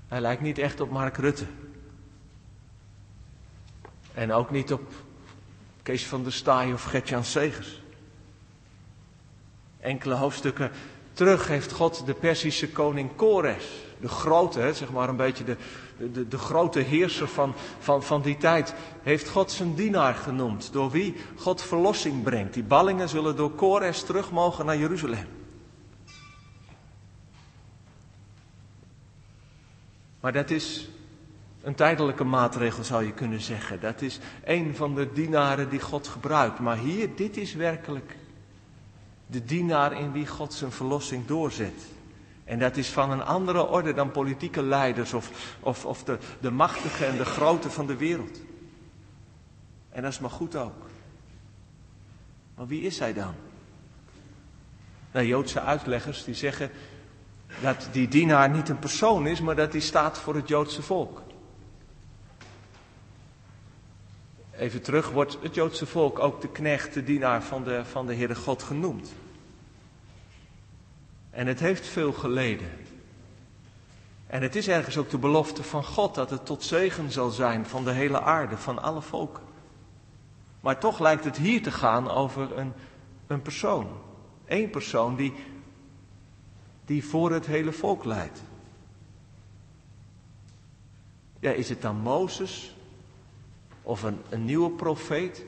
Hij 0.07 0.21
lijkt 0.21 0.41
niet 0.41 0.57
echt 0.57 0.79
op 0.79 0.89
Mark 0.89 1.17
Rutte. 1.17 1.45
En 4.13 4.31
ook 4.31 4.51
niet 4.51 4.73
op 4.73 4.93
Kees 5.83 6.05
van 6.05 6.23
der 6.23 6.33
Staaij 6.33 6.73
of 6.73 6.83
Gertjan 6.83 7.23
Segers. 7.23 7.81
Enkele 9.79 10.13
hoofdstukken 10.13 10.71
terug 11.13 11.47
heeft 11.47 11.71
God 11.71 12.05
de 12.05 12.13
Persische 12.13 12.69
koning 12.71 13.15
Kores, 13.15 13.65
de 13.99 14.07
grote, 14.07 14.73
zeg 14.73 14.91
maar 14.91 15.09
een 15.09 15.15
beetje 15.15 15.43
de, 15.43 15.57
de, 16.11 16.27
de 16.27 16.37
grote 16.37 16.79
heerser 16.79 17.27
van, 17.27 17.53
van, 17.79 18.03
van 18.03 18.21
die 18.21 18.37
tijd, 18.37 18.73
heeft 19.03 19.29
God 19.29 19.51
zijn 19.51 19.75
dienaar 19.75 20.15
genoemd, 20.15 20.73
door 20.73 20.91
wie 20.91 21.15
God 21.35 21.61
verlossing 21.61 22.23
brengt. 22.23 22.53
Die 22.53 22.63
ballingen 22.63 23.09
zullen 23.09 23.35
door 23.35 23.51
Kores 23.51 24.03
terug 24.03 24.31
mogen 24.31 24.65
naar 24.65 24.77
Jeruzalem. 24.77 25.27
Maar 30.19 30.33
dat 30.33 30.49
is 30.49 30.89
een 31.61 31.75
tijdelijke 31.75 32.23
maatregel 32.23 32.83
zou 32.83 33.05
je 33.05 33.11
kunnen 33.11 33.41
zeggen. 33.41 33.79
Dat 33.79 34.01
is 34.01 34.19
een 34.43 34.75
van 34.75 34.95
de 34.95 35.13
dienaren 35.13 35.69
die 35.69 35.79
God 35.79 36.07
gebruikt. 36.07 36.59
Maar 36.59 36.77
hier, 36.77 37.15
dit 37.15 37.37
is 37.37 37.53
werkelijk 37.53 38.15
de 39.25 39.45
dienaar 39.45 39.99
in 39.99 40.11
wie 40.11 40.27
God 40.27 40.53
zijn 40.53 40.71
verlossing 40.71 41.25
doorzet. 41.25 41.87
En 42.49 42.59
dat 42.59 42.77
is 42.77 42.89
van 42.89 43.11
een 43.11 43.23
andere 43.23 43.67
orde 43.67 43.93
dan 43.93 44.11
politieke 44.11 44.61
leiders 44.63 45.13
of, 45.13 45.55
of, 45.59 45.85
of 45.85 46.03
de, 46.03 46.17
de 46.39 46.51
machtige 46.51 47.05
en 47.05 47.17
de 47.17 47.25
grote 47.25 47.69
van 47.69 47.87
de 47.87 47.95
wereld. 47.95 48.41
En 49.89 50.01
dat 50.01 50.11
is 50.11 50.19
maar 50.19 50.29
goed 50.29 50.55
ook. 50.55 50.89
Maar 52.55 52.67
wie 52.67 52.81
is 52.81 52.99
hij 52.99 53.13
dan? 53.13 53.33
Nou, 55.11 55.25
Joodse 55.25 55.61
uitleggers 55.61 56.23
die 56.23 56.33
zeggen 56.33 56.71
dat 57.61 57.87
die 57.91 58.07
dienaar 58.07 58.49
niet 58.49 58.69
een 58.69 58.79
persoon 58.79 59.27
is, 59.27 59.41
maar 59.41 59.55
dat 59.55 59.71
hij 59.71 59.81
staat 59.81 60.17
voor 60.17 60.35
het 60.35 60.47
Joodse 60.47 60.81
volk. 60.81 61.21
Even 64.51 64.81
terug 64.81 65.09
wordt 65.09 65.37
het 65.41 65.55
Joodse 65.55 65.85
volk 65.85 66.19
ook 66.19 66.41
de 66.41 66.49
knecht, 66.49 66.93
de 66.93 67.03
dienaar 67.03 67.43
van 67.43 67.63
de, 67.63 67.85
van 67.85 68.05
de 68.05 68.15
Heere 68.15 68.35
God 68.35 68.63
genoemd. 68.63 69.13
En 71.39 71.47
het 71.47 71.59
heeft 71.59 71.87
veel 71.87 72.13
geleden. 72.13 72.69
En 74.27 74.41
het 74.41 74.55
is 74.55 74.67
ergens 74.67 74.97
ook 74.97 75.09
de 75.09 75.17
belofte 75.17 75.63
van 75.63 75.83
God 75.83 76.15
dat 76.15 76.29
het 76.29 76.45
tot 76.45 76.63
zegen 76.63 77.11
zal 77.11 77.29
zijn 77.29 77.65
van 77.65 77.83
de 77.83 77.91
hele 77.91 78.21
aarde, 78.21 78.57
van 78.57 78.81
alle 78.81 79.01
volken. 79.01 79.43
Maar 80.59 80.79
toch 80.79 80.99
lijkt 80.99 81.23
het 81.23 81.37
hier 81.37 81.63
te 81.63 81.71
gaan 81.71 82.09
over 82.09 82.57
een, 82.57 82.73
een 83.27 83.41
persoon. 83.41 83.87
Eén 84.45 84.69
persoon 84.69 85.15
die, 85.15 85.33
die 86.85 87.05
voor 87.05 87.31
het 87.31 87.45
hele 87.45 87.71
volk 87.71 88.03
leidt. 88.03 88.41
Ja, 91.39 91.51
is 91.51 91.69
het 91.69 91.81
dan 91.81 91.95
Mozes? 91.95 92.75
Of 93.81 94.03
een, 94.03 94.21
een 94.29 94.45
nieuwe 94.45 94.69
profeet? 94.69 95.43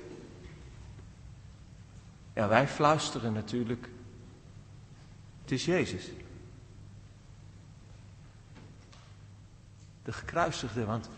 Ja, 2.34 2.48
wij 2.48 2.68
fluisteren 2.68 3.34
natuurlijk. 3.34 3.90
Het 5.52 5.60
is 5.60 5.66
Jezus. 5.66 6.10
De 10.04 10.12
gekruisigde, 10.12 10.86
want 10.86 11.10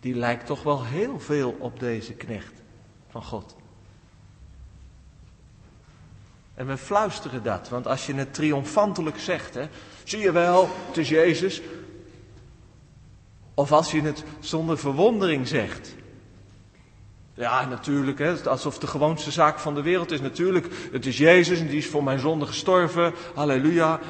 die 0.00 0.14
lijkt 0.14 0.46
toch 0.46 0.62
wel 0.62 0.84
heel 0.84 1.20
veel 1.20 1.56
op 1.58 1.80
deze 1.80 2.12
knecht 2.12 2.52
van 3.10 3.24
God. 3.24 3.56
En 6.54 6.66
we 6.66 6.76
fluisteren 6.76 7.42
dat, 7.42 7.68
want 7.68 7.86
als 7.86 8.06
je 8.06 8.14
het 8.14 8.34
triomfantelijk 8.34 9.18
zegt, 9.18 9.54
hè, 9.54 9.68
zie 10.04 10.20
je 10.20 10.32
wel, 10.32 10.68
het 10.86 10.96
is 10.96 11.08
Jezus. 11.08 11.60
Of 13.54 13.72
als 13.72 13.90
je 13.90 14.00
het 14.00 14.24
zonder 14.40 14.78
verwondering 14.78 15.48
zegt, 15.48 15.94
ja, 17.40 17.66
natuurlijk, 17.66 18.18
hè, 18.18 18.48
alsof 18.48 18.78
de 18.78 18.86
gewoonste 18.86 19.30
zaak 19.30 19.58
van 19.58 19.74
de 19.74 19.82
wereld 19.82 20.10
is. 20.10 20.20
Natuurlijk, 20.20 20.66
het 20.92 21.06
is 21.06 21.18
Jezus 21.18 21.60
en 21.60 21.66
die 21.66 21.76
is 21.76 21.86
voor 21.86 22.04
mijn 22.04 22.18
zonde 22.18 22.46
gestorven. 22.46 23.12
Halleluja. 23.34 24.00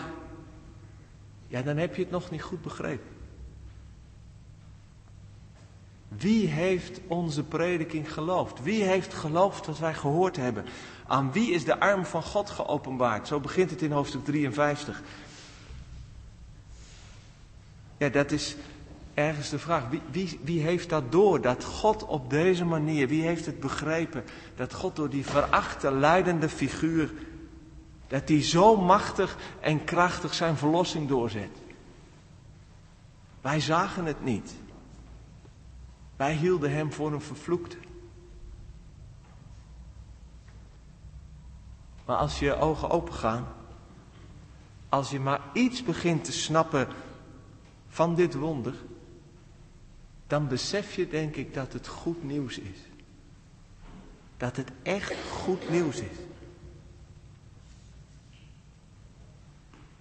Ja, 1.48 1.62
dan 1.62 1.76
heb 1.76 1.94
je 1.94 2.02
het 2.02 2.10
nog 2.10 2.30
niet 2.30 2.42
goed 2.42 2.62
begrepen. 2.62 3.06
Wie 6.08 6.46
heeft 6.46 7.00
onze 7.06 7.42
prediking 7.42 8.12
geloofd? 8.12 8.62
Wie 8.62 8.82
heeft 8.82 9.14
geloofd 9.14 9.66
wat 9.66 9.78
wij 9.78 9.94
gehoord 9.94 10.36
hebben? 10.36 10.64
Aan 11.06 11.32
wie 11.32 11.50
is 11.50 11.64
de 11.64 11.80
arm 11.80 12.04
van 12.04 12.22
God 12.22 12.50
geopenbaard? 12.50 13.26
Zo 13.26 13.40
begint 13.40 13.70
het 13.70 13.82
in 13.82 13.92
hoofdstuk 13.92 14.24
53. 14.24 15.02
Ja, 17.96 18.08
dat 18.08 18.30
is 18.30 18.56
ergens 19.20 19.48
de 19.48 19.58
vraag, 19.58 19.88
wie, 19.88 20.02
wie, 20.10 20.40
wie 20.42 20.60
heeft 20.60 20.88
dat 20.88 21.12
door? 21.12 21.40
Dat 21.40 21.64
God 21.64 22.04
op 22.04 22.30
deze 22.30 22.64
manier, 22.64 23.08
wie 23.08 23.22
heeft 23.22 23.46
het 23.46 23.60
begrepen? 23.60 24.24
Dat 24.54 24.74
God 24.74 24.96
door 24.96 25.10
die 25.10 25.26
verachte, 25.26 25.92
leidende 25.92 26.48
figuur, 26.48 27.12
dat 28.06 28.26
die 28.26 28.42
zo 28.42 28.76
machtig 28.76 29.36
en 29.60 29.84
krachtig 29.84 30.34
zijn 30.34 30.56
verlossing 30.56 31.08
doorzet. 31.08 31.56
Wij 33.40 33.60
zagen 33.60 34.04
het 34.04 34.24
niet. 34.24 34.54
Wij 36.16 36.34
hielden 36.34 36.72
hem 36.72 36.92
voor 36.92 37.12
een 37.12 37.20
vervloekte. 37.20 37.76
Maar 42.04 42.16
als 42.16 42.38
je 42.38 42.56
ogen 42.56 42.90
open 42.90 43.14
gaan, 43.14 43.46
als 44.88 45.10
je 45.10 45.20
maar 45.20 45.40
iets 45.52 45.82
begint 45.82 46.24
te 46.24 46.32
snappen 46.32 46.88
van 47.88 48.14
dit 48.14 48.34
wonder, 48.34 48.74
dan 50.30 50.48
besef 50.48 50.94
je 50.94 51.08
denk 51.08 51.36
ik 51.36 51.54
dat 51.54 51.72
het 51.72 51.86
goed 51.86 52.22
nieuws 52.22 52.58
is. 52.58 52.78
Dat 54.36 54.56
het 54.56 54.70
echt 54.82 55.14
goed 55.30 55.70
nieuws 55.70 56.00
is. 56.00 56.16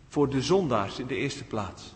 Voor 0.07 0.29
de 0.29 0.41
zondaars 0.41 0.99
in 0.99 1.07
de 1.07 1.15
eerste 1.15 1.43
plaats. 1.43 1.95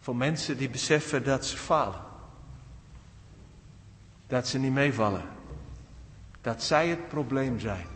Voor 0.00 0.16
mensen 0.16 0.56
die 0.56 0.70
beseffen 0.70 1.24
dat 1.24 1.46
ze 1.46 1.56
falen. 1.56 2.02
Dat 4.26 4.48
ze 4.48 4.58
niet 4.58 4.72
meevallen. 4.72 5.28
Dat 6.40 6.62
zij 6.62 6.88
het 6.88 7.08
probleem 7.08 7.60
zijn. 7.60 7.86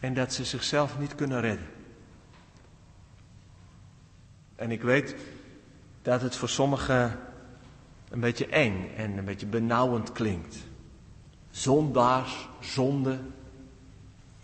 En 0.00 0.14
dat 0.14 0.32
ze 0.32 0.44
zichzelf 0.44 0.98
niet 0.98 1.14
kunnen 1.14 1.40
redden. 1.40 1.79
En 4.60 4.70
ik 4.70 4.82
weet 4.82 5.14
dat 6.02 6.22
het 6.22 6.36
voor 6.36 6.48
sommigen 6.48 7.18
een 8.10 8.20
beetje 8.20 8.46
eng 8.46 8.90
en 8.96 9.18
een 9.18 9.24
beetje 9.24 9.46
benauwend 9.46 10.12
klinkt. 10.12 10.56
Zondaars, 11.50 12.48
zonde. 12.58 13.18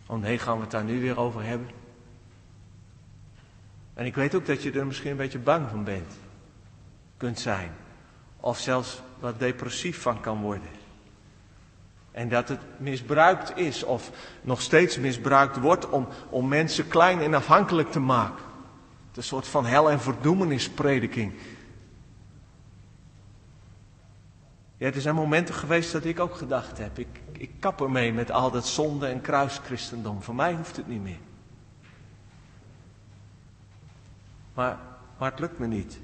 Oh 0.06 0.20
nee, 0.20 0.38
gaan 0.38 0.56
we 0.56 0.62
het 0.62 0.70
daar 0.70 0.84
nu 0.84 1.00
weer 1.00 1.18
over 1.18 1.42
hebben? 1.42 1.68
En 3.94 4.06
ik 4.06 4.14
weet 4.14 4.34
ook 4.34 4.46
dat 4.46 4.62
je 4.62 4.72
er 4.72 4.86
misschien 4.86 5.10
een 5.10 5.16
beetje 5.16 5.38
bang 5.38 5.68
van 5.68 5.84
bent. 5.84 6.12
Kunt 7.16 7.38
zijn. 7.38 7.72
Of 8.40 8.58
zelfs 8.58 9.02
wat 9.18 9.38
depressief 9.38 10.02
van 10.02 10.20
kan 10.20 10.40
worden. 10.40 10.70
En 12.10 12.28
dat 12.28 12.48
het 12.48 12.60
misbruikt 12.76 13.56
is 13.56 13.82
of 13.82 14.10
nog 14.42 14.60
steeds 14.60 14.98
misbruikt 14.98 15.56
wordt 15.56 15.88
om, 15.88 16.08
om 16.28 16.48
mensen 16.48 16.88
klein 16.88 17.20
en 17.20 17.34
afhankelijk 17.34 17.90
te 17.90 18.00
maken. 18.00 18.45
Een 19.16 19.22
soort 19.22 19.48
van 19.48 19.66
hel- 19.66 19.90
en 19.90 20.00
verdoemenisprediking. 20.00 21.32
Ja, 24.76 24.86
er 24.86 25.00
zijn 25.00 25.14
momenten 25.14 25.54
geweest 25.54 25.92
dat 25.92 26.04
ik 26.04 26.20
ook 26.20 26.34
gedacht 26.34 26.78
heb, 26.78 26.98
ik, 26.98 27.20
ik 27.32 27.50
kap 27.58 27.80
ermee 27.80 28.12
met 28.12 28.30
al 28.30 28.50
dat 28.50 28.66
zonde 28.66 29.06
en 29.06 29.20
kruischristendom. 29.20 30.22
Voor 30.22 30.34
mij 30.34 30.54
hoeft 30.54 30.76
het 30.76 30.88
niet 30.88 31.02
meer. 31.02 31.18
Maar, 34.54 34.78
maar 35.18 35.30
het 35.30 35.40
lukt 35.40 35.58
me 35.58 35.66
niet. 35.66 36.00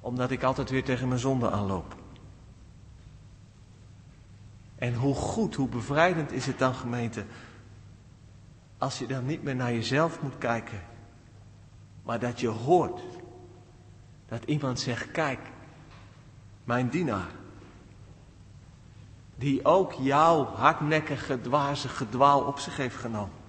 Omdat 0.00 0.30
ik 0.30 0.42
altijd 0.42 0.70
weer 0.70 0.84
tegen 0.84 1.08
mijn 1.08 1.20
zonde 1.20 1.50
aanloop. 1.50 1.96
En 4.74 4.94
hoe 4.94 5.14
goed, 5.14 5.54
hoe 5.54 5.68
bevrijdend 5.68 6.32
is 6.32 6.46
het 6.46 6.58
dan 6.58 6.74
gemeente, 6.74 7.24
als 8.78 8.98
je 8.98 9.06
dan 9.06 9.26
niet 9.26 9.42
meer 9.42 9.56
naar 9.56 9.72
jezelf 9.72 10.22
moet 10.22 10.38
kijken, 10.38 10.80
maar 12.02 12.18
dat 12.18 12.40
je 12.40 12.48
hoort 12.48 13.00
dat 14.26 14.44
iemand 14.44 14.80
zegt, 14.80 15.10
kijk, 15.10 15.40
mijn 16.64 16.88
dienaar, 16.88 17.30
die 19.36 19.64
ook 19.64 19.92
jouw 19.92 20.44
hardnekkige, 20.44 21.40
dwaze 21.40 21.88
gedwaal 21.88 22.40
op 22.40 22.58
zich 22.58 22.76
heeft 22.76 22.96
genomen. 22.96 23.40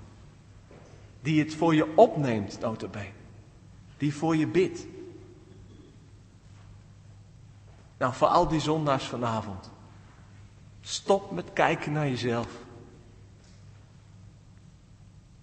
Die 1.22 1.44
het 1.44 1.56
voor 1.56 1.76
je 1.76 1.98
opneemt, 1.98 2.60
notabene. 2.60 3.12
Die 3.98 4.16
voor 4.16 4.36
je 4.36 4.48
bidt. 4.48 4.86
Nou, 7.98 8.14
voor 8.14 8.28
al 8.28 8.48
die 8.48 8.60
zondaars 8.60 9.06
vanavond. 9.06 9.70
Stop 10.82 11.32
met 11.32 11.54
kijken 11.54 11.92
naar 11.92 12.08
jezelf. 12.08 12.48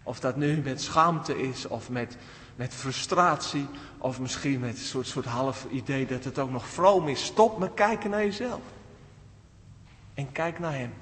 Of 0.03 0.20
dat 0.20 0.37
nu 0.37 0.57
met 0.57 0.83
schaamte 0.83 1.42
is, 1.42 1.66
of 1.66 1.90
met, 1.90 2.16
met 2.61 2.75
frustratie, 2.75 3.66
of 3.99 4.20
misschien 4.20 4.61
met 4.61 4.70
een 4.70 4.85
soort, 4.85 5.07
soort 5.07 5.25
half 5.25 5.66
idee 5.70 6.07
dat 6.07 6.25
het 6.25 6.38
ook 6.38 6.51
nog 6.51 6.66
vroom 6.66 7.09
is. 7.09 7.25
Stop 7.25 7.59
met 7.59 7.75
kijken 7.75 8.11
naar 8.11 8.25
jezelf. 8.25 8.61
En 10.14 10.33
kijk 10.33 10.59
naar 10.59 10.75
Hem. 10.75 10.92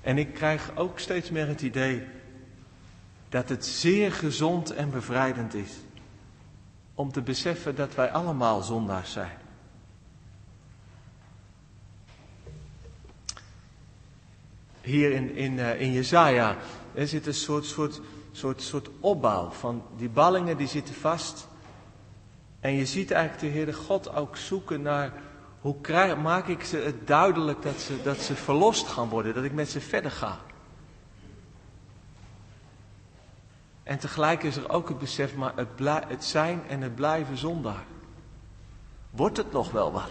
En 0.00 0.18
ik 0.18 0.34
krijg 0.34 0.76
ook 0.76 0.98
steeds 0.98 1.30
meer 1.30 1.46
het 1.46 1.62
idee 1.62 2.06
dat 3.28 3.48
het 3.48 3.66
zeer 3.66 4.12
gezond 4.12 4.70
en 4.70 4.90
bevrijdend 4.90 5.54
is 5.54 5.72
om 6.94 7.12
te 7.12 7.22
beseffen 7.22 7.74
dat 7.74 7.94
wij 7.94 8.10
allemaal 8.10 8.62
zondaars 8.62 9.12
zijn. 9.12 9.47
Hier 14.88 15.12
in, 15.12 15.34
in, 15.34 15.52
uh, 15.52 15.80
in 15.80 15.92
Jezaja 15.92 16.56
er 16.94 17.08
zit 17.08 17.26
een 17.26 17.34
soort, 17.34 17.64
soort, 17.64 18.00
soort, 18.32 18.62
soort 18.62 18.88
opbouw 19.00 19.50
van 19.50 19.82
die 19.96 20.08
ballingen 20.08 20.56
die 20.56 20.66
zitten 20.66 20.94
vast. 20.94 21.48
En 22.60 22.72
je 22.72 22.86
ziet 22.86 23.10
eigenlijk 23.10 23.42
de 23.42 23.58
Heere 23.58 23.72
God 23.72 24.14
ook 24.14 24.36
zoeken 24.36 24.82
naar 24.82 25.12
hoe 25.60 25.80
krijg, 25.80 26.16
maak 26.16 26.46
ik 26.46 26.62
ze 26.62 26.76
het 26.76 27.06
duidelijk 27.06 27.62
dat 27.62 27.80
ze, 27.80 28.02
dat 28.02 28.18
ze 28.18 28.34
verlost 28.34 28.86
gaan 28.86 29.08
worden, 29.08 29.34
dat 29.34 29.44
ik 29.44 29.52
met 29.52 29.70
ze 29.70 29.80
verder 29.80 30.10
ga. 30.10 30.38
En 33.82 33.98
tegelijk 33.98 34.42
is 34.42 34.56
er 34.56 34.70
ook 34.70 34.88
het 34.88 34.98
besef, 34.98 35.34
maar 35.34 35.52
het, 35.56 35.68
het 36.08 36.24
zijn 36.24 36.62
en 36.68 36.80
het 36.80 36.94
blijven 36.94 37.36
zondaar. 37.36 37.84
Wordt 39.10 39.36
het 39.36 39.52
nog 39.52 39.70
wel 39.70 39.92
wat? 39.92 40.10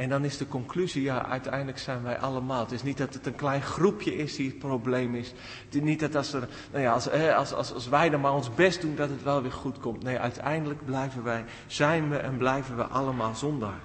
En 0.00 0.08
dan 0.08 0.24
is 0.24 0.36
de 0.36 0.48
conclusie, 0.48 1.02
ja, 1.02 1.26
uiteindelijk 1.26 1.78
zijn 1.78 2.02
wij 2.02 2.18
allemaal. 2.18 2.60
Het 2.60 2.72
is 2.72 2.82
niet 2.82 2.98
dat 2.98 3.14
het 3.14 3.26
een 3.26 3.34
klein 3.34 3.62
groepje 3.62 4.16
is 4.16 4.36
die 4.36 4.48
het 4.48 4.58
probleem 4.58 5.14
is. 5.14 5.28
Het 5.64 5.74
is 5.74 5.80
niet 5.80 6.00
dat 6.00 6.14
als, 6.14 6.32
er, 6.32 6.48
nou 6.70 6.82
ja, 6.82 6.92
als, 6.92 7.10
als, 7.10 7.52
als, 7.52 7.72
als 7.72 7.88
wij 7.88 8.10
dan 8.10 8.20
maar 8.20 8.32
ons 8.32 8.54
best 8.54 8.80
doen, 8.80 8.94
dat 8.94 9.08
het 9.08 9.22
wel 9.22 9.42
weer 9.42 9.52
goed 9.52 9.78
komt. 9.78 10.02
Nee, 10.02 10.18
uiteindelijk 10.18 10.84
blijven 10.84 11.22
wij, 11.22 11.44
zijn 11.66 12.08
we 12.08 12.16
en 12.16 12.36
blijven 12.36 12.76
we 12.76 12.82
allemaal 12.82 13.34
zondaar. 13.34 13.80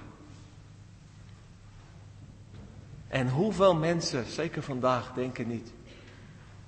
En 3.08 3.28
hoeveel 3.28 3.74
mensen, 3.74 4.24
zeker 4.26 4.62
vandaag, 4.62 5.12
denken 5.14 5.48
niet 5.48 5.72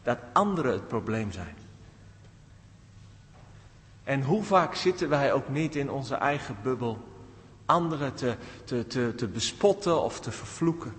dat 0.02 0.18
anderen 0.32 0.72
het 0.72 0.88
probleem 0.88 1.32
zijn. 1.32 1.54
En 4.04 4.22
hoe 4.22 4.42
vaak 4.42 4.74
zitten 4.74 5.08
wij 5.08 5.32
ook 5.32 5.48
niet 5.48 5.76
in 5.76 5.90
onze 5.90 6.14
eigen 6.14 6.56
bubbel 6.62 7.07
anderen 7.68 8.14
te, 8.14 8.36
te, 8.64 8.86
te, 8.86 9.12
te 9.16 9.26
bespotten 9.26 10.02
of 10.02 10.20
te 10.20 10.30
vervloeken. 10.30 10.94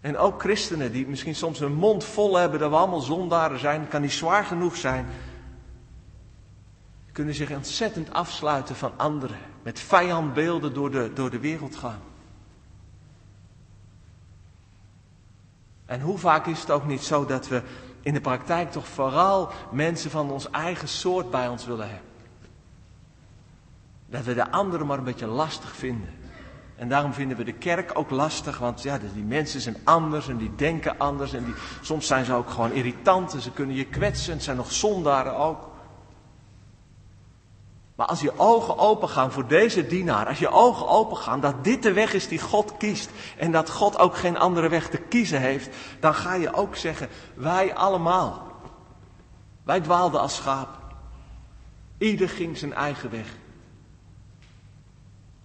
En 0.00 0.18
ook 0.18 0.40
christenen 0.40 0.92
die 0.92 1.06
misschien 1.06 1.34
soms 1.34 1.58
hun 1.58 1.74
mond 1.74 2.04
vol 2.04 2.36
hebben 2.36 2.60
dat 2.60 2.70
we 2.70 2.76
allemaal 2.76 3.00
zondaren 3.00 3.58
zijn, 3.58 3.88
kan 3.88 4.00
niet 4.00 4.12
zwaar 4.12 4.44
genoeg 4.44 4.76
zijn. 4.76 5.06
Kunnen 7.12 7.34
zich 7.34 7.50
ontzettend 7.50 8.12
afsluiten 8.12 8.76
van 8.76 8.92
anderen. 8.96 9.38
Met 9.62 9.80
vijandbeelden 9.80 10.74
door 10.74 10.90
de, 10.90 11.10
door 11.14 11.30
de 11.30 11.38
wereld 11.38 11.76
gaan. 11.76 12.00
En 15.86 16.00
hoe 16.00 16.18
vaak 16.18 16.46
is 16.46 16.60
het 16.60 16.70
ook 16.70 16.86
niet 16.86 17.02
zo 17.02 17.26
dat 17.26 17.48
we 17.48 17.62
in 18.00 18.14
de 18.14 18.20
praktijk 18.20 18.70
toch 18.70 18.86
vooral 18.88 19.50
mensen 19.72 20.10
van 20.10 20.30
ons 20.30 20.50
eigen 20.50 20.88
soort 20.88 21.30
bij 21.30 21.48
ons 21.48 21.66
willen 21.66 21.88
hebben? 21.88 22.11
Dat 24.12 24.24
we 24.24 24.34
de 24.34 24.50
anderen 24.50 24.86
maar 24.86 24.98
een 24.98 25.04
beetje 25.04 25.26
lastig 25.26 25.76
vinden. 25.76 26.08
En 26.76 26.88
daarom 26.88 27.12
vinden 27.12 27.36
we 27.36 27.44
de 27.44 27.52
kerk 27.52 27.90
ook 27.94 28.10
lastig, 28.10 28.58
want 28.58 28.82
ja, 28.82 28.98
die 29.14 29.24
mensen 29.24 29.60
zijn 29.60 29.76
anders 29.84 30.28
en 30.28 30.36
die 30.36 30.54
denken 30.56 30.98
anders. 30.98 31.32
En 31.32 31.44
die, 31.44 31.54
soms 31.80 32.06
zijn 32.06 32.24
ze 32.24 32.34
ook 32.34 32.50
gewoon 32.50 32.72
irritant 32.72 33.34
en 33.34 33.40
ze 33.40 33.50
kunnen 33.50 33.76
je 33.76 33.84
kwetsen. 33.84 34.32
Het 34.32 34.42
zijn 34.42 34.56
nog 34.56 34.72
zondaren 34.72 35.36
ook. 35.36 35.70
Maar 37.94 38.06
als 38.06 38.20
je 38.20 38.38
ogen 38.38 38.78
open 38.78 39.08
gaan 39.08 39.32
voor 39.32 39.46
deze 39.46 39.86
dienaar, 39.86 40.26
als 40.26 40.38
je 40.38 40.50
ogen 40.50 40.88
open 40.88 41.16
gaan 41.16 41.40
dat 41.40 41.64
dit 41.64 41.82
de 41.82 41.92
weg 41.92 42.12
is 42.12 42.28
die 42.28 42.40
God 42.40 42.76
kiest 42.76 43.10
en 43.36 43.52
dat 43.52 43.70
God 43.70 43.98
ook 43.98 44.16
geen 44.16 44.38
andere 44.38 44.68
weg 44.68 44.88
te 44.88 44.98
kiezen 44.98 45.40
heeft, 45.40 45.70
dan 46.00 46.14
ga 46.14 46.34
je 46.34 46.54
ook 46.54 46.76
zeggen, 46.76 47.08
wij 47.34 47.74
allemaal, 47.74 48.46
wij 49.64 49.80
dwaalden 49.80 50.20
als 50.20 50.34
schaap. 50.34 50.78
Ieder 51.98 52.28
ging 52.28 52.58
zijn 52.58 52.72
eigen 52.72 53.10
weg. 53.10 53.40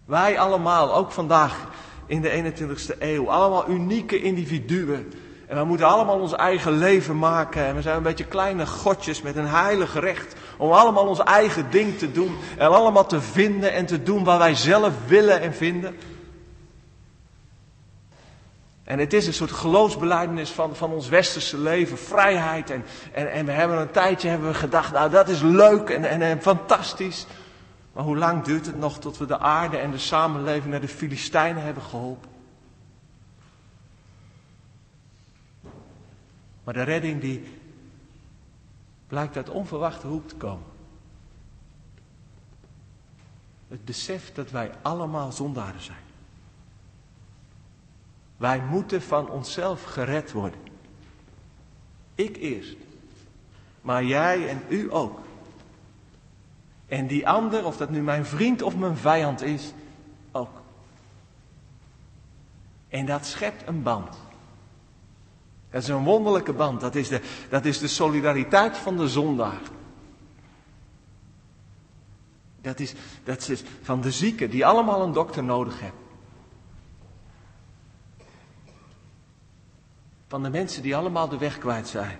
Wij 0.07 0.39
allemaal, 0.39 0.95
ook 0.95 1.11
vandaag 1.11 1.67
in 2.05 2.21
de 2.21 2.53
21ste 2.57 2.99
eeuw, 2.99 3.29
allemaal 3.29 3.69
unieke 3.69 4.21
individuen. 4.21 5.13
En 5.47 5.57
we 5.57 5.63
moeten 5.63 5.87
allemaal 5.87 6.19
ons 6.19 6.33
eigen 6.33 6.71
leven 6.71 7.17
maken. 7.17 7.65
En 7.65 7.75
we 7.75 7.81
zijn 7.81 7.97
een 7.97 8.03
beetje 8.03 8.25
kleine 8.25 8.65
godjes 8.65 9.21
met 9.21 9.35
een 9.35 9.47
heilig 9.47 9.99
recht. 9.99 10.35
Om 10.57 10.71
allemaal 10.71 11.07
ons 11.07 11.19
eigen 11.19 11.71
ding 11.71 11.97
te 11.97 12.11
doen. 12.11 12.37
En 12.57 12.67
allemaal 12.67 13.05
te 13.05 13.21
vinden 13.21 13.73
en 13.73 13.85
te 13.85 14.03
doen 14.03 14.23
wat 14.23 14.37
wij 14.37 14.55
zelf 14.55 14.93
willen 15.07 15.41
en 15.41 15.53
vinden. 15.53 15.97
En 18.83 18.99
het 18.99 19.13
is 19.13 19.27
een 19.27 19.33
soort 19.33 19.51
geloofsbeleidenis 19.51 20.49
van, 20.49 20.75
van 20.75 20.91
ons 20.91 21.09
westerse 21.09 21.57
leven, 21.57 21.97
vrijheid. 21.97 22.69
En, 22.69 22.85
en, 23.13 23.31
en 23.31 23.45
we 23.45 23.51
hebben 23.51 23.77
een 23.77 23.91
tijdje 23.91 24.29
hebben 24.29 24.47
we 24.47 24.53
gedacht, 24.53 24.91
nou 24.91 25.09
dat 25.09 25.29
is 25.29 25.41
leuk 25.41 25.89
en, 25.89 26.03
en, 26.03 26.21
en 26.21 26.41
fantastisch. 26.41 27.25
Maar 27.97 28.05
hoe 28.05 28.17
lang 28.17 28.43
duurt 28.43 28.65
het 28.65 28.77
nog 28.77 28.99
tot 28.99 29.17
we 29.17 29.25
de 29.25 29.39
aarde 29.39 29.77
en 29.77 29.91
de 29.91 29.97
samenleving 29.97 30.71
naar 30.71 30.81
de 30.81 30.87
Filistijnen 30.87 31.63
hebben 31.63 31.83
geholpen? 31.83 32.29
Maar 36.63 36.73
de 36.73 36.83
redding 36.83 37.21
die 37.21 37.59
blijkt 39.07 39.35
uit 39.35 39.49
onverwachte 39.49 40.07
hoek 40.07 40.27
te 40.27 40.35
komen. 40.35 40.65
Het 43.67 43.85
besef 43.85 44.33
dat 44.33 44.51
wij 44.51 44.71
allemaal 44.81 45.31
zondaren 45.31 45.81
zijn. 45.81 46.03
Wij 48.37 48.61
moeten 48.61 49.01
van 49.01 49.29
onszelf 49.29 49.83
gered 49.83 50.31
worden. 50.31 50.59
Ik 52.15 52.37
eerst. 52.37 52.77
Maar 53.81 54.03
jij 54.03 54.49
en 54.49 54.61
u 54.69 54.93
ook. 54.93 55.26
En 56.87 57.07
die 57.07 57.27
ander, 57.27 57.65
of 57.65 57.77
dat 57.77 57.89
nu 57.89 58.01
mijn 58.01 58.25
vriend 58.25 58.61
of 58.61 58.75
mijn 58.75 58.97
vijand 58.97 59.41
is, 59.41 59.73
ook. 60.31 60.61
En 62.89 63.05
dat 63.05 63.25
schept 63.25 63.67
een 63.67 63.83
band. 63.83 64.17
Dat 65.69 65.81
is 65.81 65.87
een 65.87 66.03
wonderlijke 66.03 66.53
band. 66.53 66.81
Dat 66.81 66.95
is 66.95 67.07
de, 67.07 67.21
dat 67.49 67.65
is 67.65 67.79
de 67.79 67.87
solidariteit 67.87 68.77
van 68.77 68.97
de 68.97 69.07
zondaar. 69.07 69.61
Dat 72.61 72.79
is, 72.79 72.93
dat 73.23 73.49
is 73.49 73.63
van 73.81 74.01
de 74.01 74.11
zieken 74.11 74.49
die 74.49 74.65
allemaal 74.65 75.01
een 75.01 75.13
dokter 75.13 75.43
nodig 75.43 75.79
hebben. 75.79 76.01
Van 80.27 80.43
de 80.43 80.49
mensen 80.49 80.81
die 80.81 80.95
allemaal 80.95 81.27
de 81.27 81.37
weg 81.37 81.57
kwijt 81.57 81.87
zijn. 81.87 82.17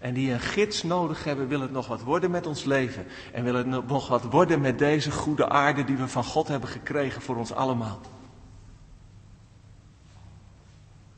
En 0.00 0.14
die 0.14 0.32
een 0.32 0.40
gids 0.40 0.82
nodig 0.82 1.24
hebben, 1.24 1.48
wil 1.48 1.60
het 1.60 1.70
nog 1.70 1.86
wat 1.86 2.02
worden 2.02 2.30
met 2.30 2.46
ons 2.46 2.64
leven. 2.64 3.06
En 3.32 3.44
wil 3.44 3.54
het 3.54 3.66
nog 3.66 4.08
wat 4.08 4.22
worden 4.22 4.60
met 4.60 4.78
deze 4.78 5.10
goede 5.10 5.48
aarde 5.48 5.84
die 5.84 5.96
we 5.96 6.08
van 6.08 6.24
God 6.24 6.48
hebben 6.48 6.68
gekregen 6.68 7.22
voor 7.22 7.36
ons 7.36 7.52
allemaal. 7.52 8.00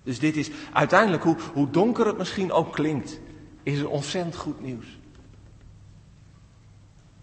Dus 0.03 0.18
dit 0.18 0.37
is 0.37 0.51
uiteindelijk, 0.73 1.23
hoe, 1.23 1.37
hoe 1.53 1.71
donker 1.71 2.07
het 2.07 2.18
misschien 2.18 2.53
ook 2.53 2.73
klinkt, 2.73 3.21
is 3.62 3.79
het 3.79 3.87
ontzettend 3.87 4.37
goed 4.37 4.61
nieuws. 4.61 4.99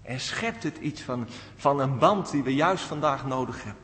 En 0.01 0.19
schept 0.19 0.63
het 0.63 0.77
iets 0.77 1.01
van, 1.01 1.27
van 1.55 1.79
een 1.79 1.97
band 1.97 2.31
die 2.31 2.43
we 2.43 2.53
juist 2.53 2.83
vandaag 2.83 3.25
nodig 3.25 3.63
hebben. 3.63 3.83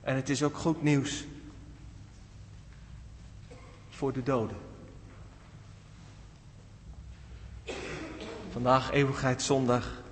En 0.00 0.16
het 0.16 0.28
is 0.28 0.42
ook 0.42 0.56
goed 0.56 0.82
nieuws 0.82 1.24
voor 3.96 4.12
de 4.12 4.22
doden. 4.22 4.56
Vandaag 8.50 8.90
eeuwigheidszondag, 8.90 10.02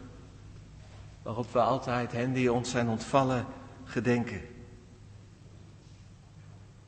waarop 1.23 1.53
we 1.53 1.61
altijd 1.61 2.13
hen 2.13 2.33
die 2.33 2.53
ons 2.53 2.71
zijn 2.71 2.89
ontvallen 2.89 3.47
gedenken. 3.85 4.41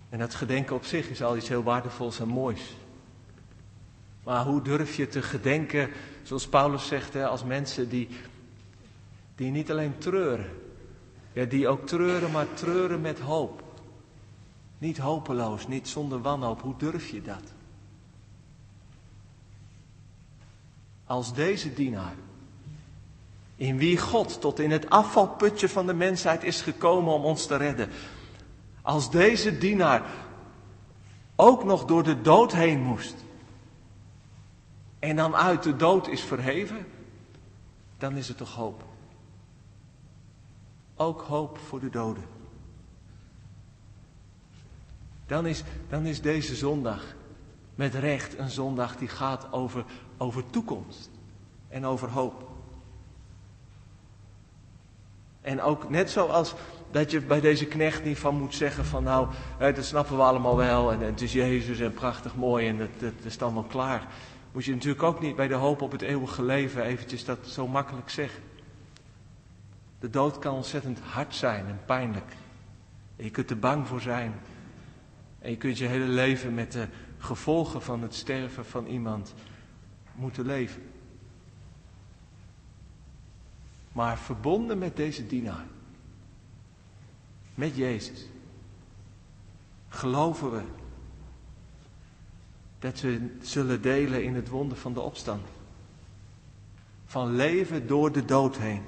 En 0.09 0.19
dat 0.19 0.35
gedenken 0.35 0.75
op 0.75 0.85
zich 0.85 1.09
is 1.09 1.23
al 1.23 1.37
iets 1.37 1.49
heel 1.49 1.63
waardevols 1.63 2.21
en 2.21 2.29
moois. 2.29 2.77
Maar 4.25 4.45
hoe 4.45 4.63
durf 4.63 4.97
je 4.97 5.09
te 5.09 5.23
gedenken, 5.23 5.91
zoals 6.23 6.49
Paulus 6.49 6.87
zegt, 6.87 7.17
als 7.17 7.45
mensen 7.45 7.89
die, 7.89 8.09
die 9.35 9.51
niet 9.51 9.71
alleen 9.71 9.99
treuren, 9.99 10.51
ja, 11.33 11.45
die 11.45 11.69
ook 11.69 11.87
treuren, 11.87 12.31
maar 12.31 12.55
treuren 12.55 13.01
met 13.01 13.21
hoop. 13.21 13.66
Niet 14.79 14.99
hopeloos, 14.99 15.67
niet 15.67 15.89
zonder 15.89 16.23
wanhoop. 16.23 16.63
Hoe 16.63 16.75
durf 16.77 17.09
je 17.09 17.23
dat? 17.23 17.43
Als 21.05 21.35
deze 21.35 21.75
dienaar, 21.75 22.15
in 23.57 23.77
wie 23.77 23.99
God 23.99 24.41
tot 24.41 24.59
in 24.59 24.71
het 24.71 24.91
afvalputje 24.91 25.69
van 25.69 25.87
de 25.87 25.95
mensheid 25.95 26.43
is 26.45 26.61
gekomen 26.61 27.13
om 27.13 27.25
ons 27.25 27.47
te 27.47 27.57
redden, 27.57 27.91
als 28.83 29.11
deze 29.11 29.59
dienaar 29.59 30.03
ook 31.37 31.65
nog 31.65 31.85
door 31.85 32.03
de 32.03 32.21
dood 32.21 32.53
heen 32.53 32.81
moest 32.81 33.15
en 34.99 35.17
dan 35.17 35.37
uit 35.37 35.63
de 35.63 35.77
dood 35.77 36.09
is 36.09 36.21
verheven, 36.21 36.87
dan 37.99 38.17
is 38.17 38.29
er 38.29 38.35
toch 38.35 38.55
hoop. 38.55 38.85
Ook 40.97 41.21
hoop 41.21 41.59
voor 41.59 41.81
de 41.81 41.91
doden. 41.91 42.36
Dan 45.27 45.47
is, 45.47 45.63
dan 45.89 46.07
is 46.07 46.21
deze 46.21 46.55
zondag 46.55 47.15
met 47.75 47.95
recht 47.95 48.39
een 48.39 48.51
zondag 48.51 48.97
die 48.97 49.09
gaat 49.09 49.53
over, 49.53 49.85
over 50.17 50.51
toekomst 50.51 51.11
en 51.69 51.85
over 51.85 52.09
hoop. 52.09 52.49
En 55.41 55.63
ook 55.63 55.91
net 55.91 56.11
zoals 56.11 56.55
dat 56.91 57.11
je 57.11 57.21
bij 57.21 57.41
deze 57.41 57.67
knecht 57.67 58.05
niet 58.05 58.19
van 58.19 58.35
moet 58.37 58.55
zeggen 58.55 58.85
van 58.85 59.03
nou, 59.03 59.29
dat 59.59 59.85
snappen 59.85 60.17
we 60.17 60.23
allemaal 60.23 60.57
wel 60.57 60.93
en, 60.93 61.01
het 61.01 61.21
is 61.21 61.33
Jezus 61.33 61.81
en 61.81 61.93
prachtig 61.93 62.37
mooi 62.37 62.69
en 62.69 62.79
het 62.79 63.25
is 63.25 63.39
dan 63.39 63.67
klaar. 63.69 64.07
Moet 64.53 64.65
je 64.65 64.73
natuurlijk 64.73 65.03
ook 65.03 65.21
niet 65.21 65.37
bij 65.37 65.49
de 65.49 65.55
hoop 65.55 65.83
op 65.83 65.93
het 65.93 66.03
eeuwige 66.03 66.43
leven 66.43 66.83
eventjes 66.83 67.25
dat 67.25 67.39
zo 67.47 67.69
makkelijk 67.69 68.11
zeggen. 68.11 68.43
De 70.01 70.11
dood 70.11 70.39
kan 70.39 70.55
ontzettend 70.55 70.99
hard 71.01 71.35
zijn 71.35 71.67
en 71.67 71.81
pijnlijk. 71.87 72.33
Je 73.17 73.31
kunt 73.31 73.51
er 73.51 73.59
bang 73.59 73.87
voor 73.87 74.01
zijn. 74.01 74.35
En 75.47 75.53
je 75.53 75.59
kunt 75.59 75.79
je 75.79 75.87
hele 75.87 76.05
leven 76.09 76.55
met 76.55 76.73
de 76.73 76.89
gevolgen 77.19 77.83
van 77.83 78.03
het 78.03 78.15
sterven 78.15 78.67
van 78.67 78.87
iemand 78.87 79.35
moeten 80.15 80.47
leven. 80.47 80.83
Maar 83.93 84.19
verbonden 84.19 84.79
met 84.79 84.97
deze 84.97 85.27
dienaar, 85.27 85.67
met 87.55 87.77
Jezus, 87.77 88.27
geloven 89.89 90.51
we 90.51 90.63
dat 92.79 93.01
we 93.01 93.37
zullen 93.43 93.83
delen 93.83 94.25
in 94.25 94.35
het 94.35 94.49
wonder 94.49 94.79
van 94.79 94.93
de 94.93 95.01
opstand. 95.01 95.47
Van 97.05 97.37
leven 97.37 97.87
door 97.87 98.13
de 98.13 98.25
dood 98.25 98.57
heen. 98.57 98.83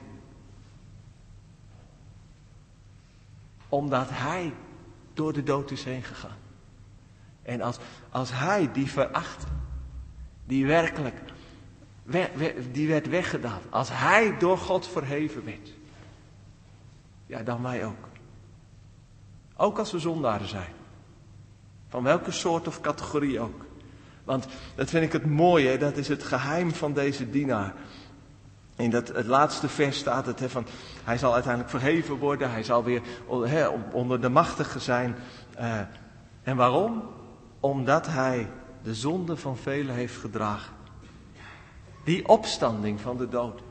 Omdat 3.68 4.08
Hij 4.10 4.52
door 5.14 5.32
de 5.32 5.42
dood 5.42 5.70
is 5.70 5.84
heen 5.84 6.02
gegaan. 6.02 6.46
En 7.48 7.61
als, 7.61 7.78
als 8.11 8.30
Hij 8.32 8.68
die 8.72 8.90
veracht, 8.90 9.44
die 10.44 10.66
werkelijk, 10.66 11.14
die 12.72 12.88
werd 12.88 13.08
weggedaan. 13.08 13.61
Als 13.70 13.88
Hij 13.92 14.38
door 14.38 14.58
God 14.58 14.87
verheven 14.87 15.44
werd. 15.44 15.72
Ja, 17.26 17.42
dan 17.42 17.62
wij 17.62 17.84
ook. 17.84 18.08
Ook 19.56 19.78
als 19.78 19.92
we 19.92 19.98
zondaren 19.98 20.48
zijn. 20.48 20.72
Van 21.88 22.02
welke 22.02 22.30
soort 22.30 22.66
of 22.66 22.80
categorie 22.80 23.40
ook. 23.40 23.64
Want 24.24 24.46
dat 24.74 24.90
vind 24.90 25.04
ik 25.04 25.12
het 25.12 25.26
mooie, 25.26 25.78
dat 25.78 25.96
is 25.96 26.08
het 26.08 26.22
geheim 26.22 26.74
van 26.74 26.92
deze 26.92 27.30
dienaar. 27.30 27.74
In 28.76 28.90
dat, 28.90 29.08
het 29.08 29.26
laatste 29.26 29.68
vers 29.68 29.98
staat 29.98 30.26
het, 30.26 30.42
van, 30.46 30.66
hij 31.04 31.18
zal 31.18 31.32
uiteindelijk 31.34 31.72
verheven 31.72 32.14
worden, 32.14 32.50
hij 32.50 32.62
zal 32.62 32.84
weer 32.84 33.02
onder 33.92 34.20
de 34.20 34.28
machtige 34.28 34.78
zijn. 34.78 35.16
Uh, 35.61 35.80
en 36.42 36.56
waarom? 36.56 37.16
Omdat 37.60 38.06
hij 38.06 38.50
de 38.82 38.94
zonde 38.94 39.36
van 39.36 39.56
velen 39.56 39.94
heeft 39.94 40.16
gedragen. 40.16 40.72
Die 42.04 42.28
opstanding 42.28 43.00
van 43.00 43.16
de 43.16 43.28
dood. 43.28 43.62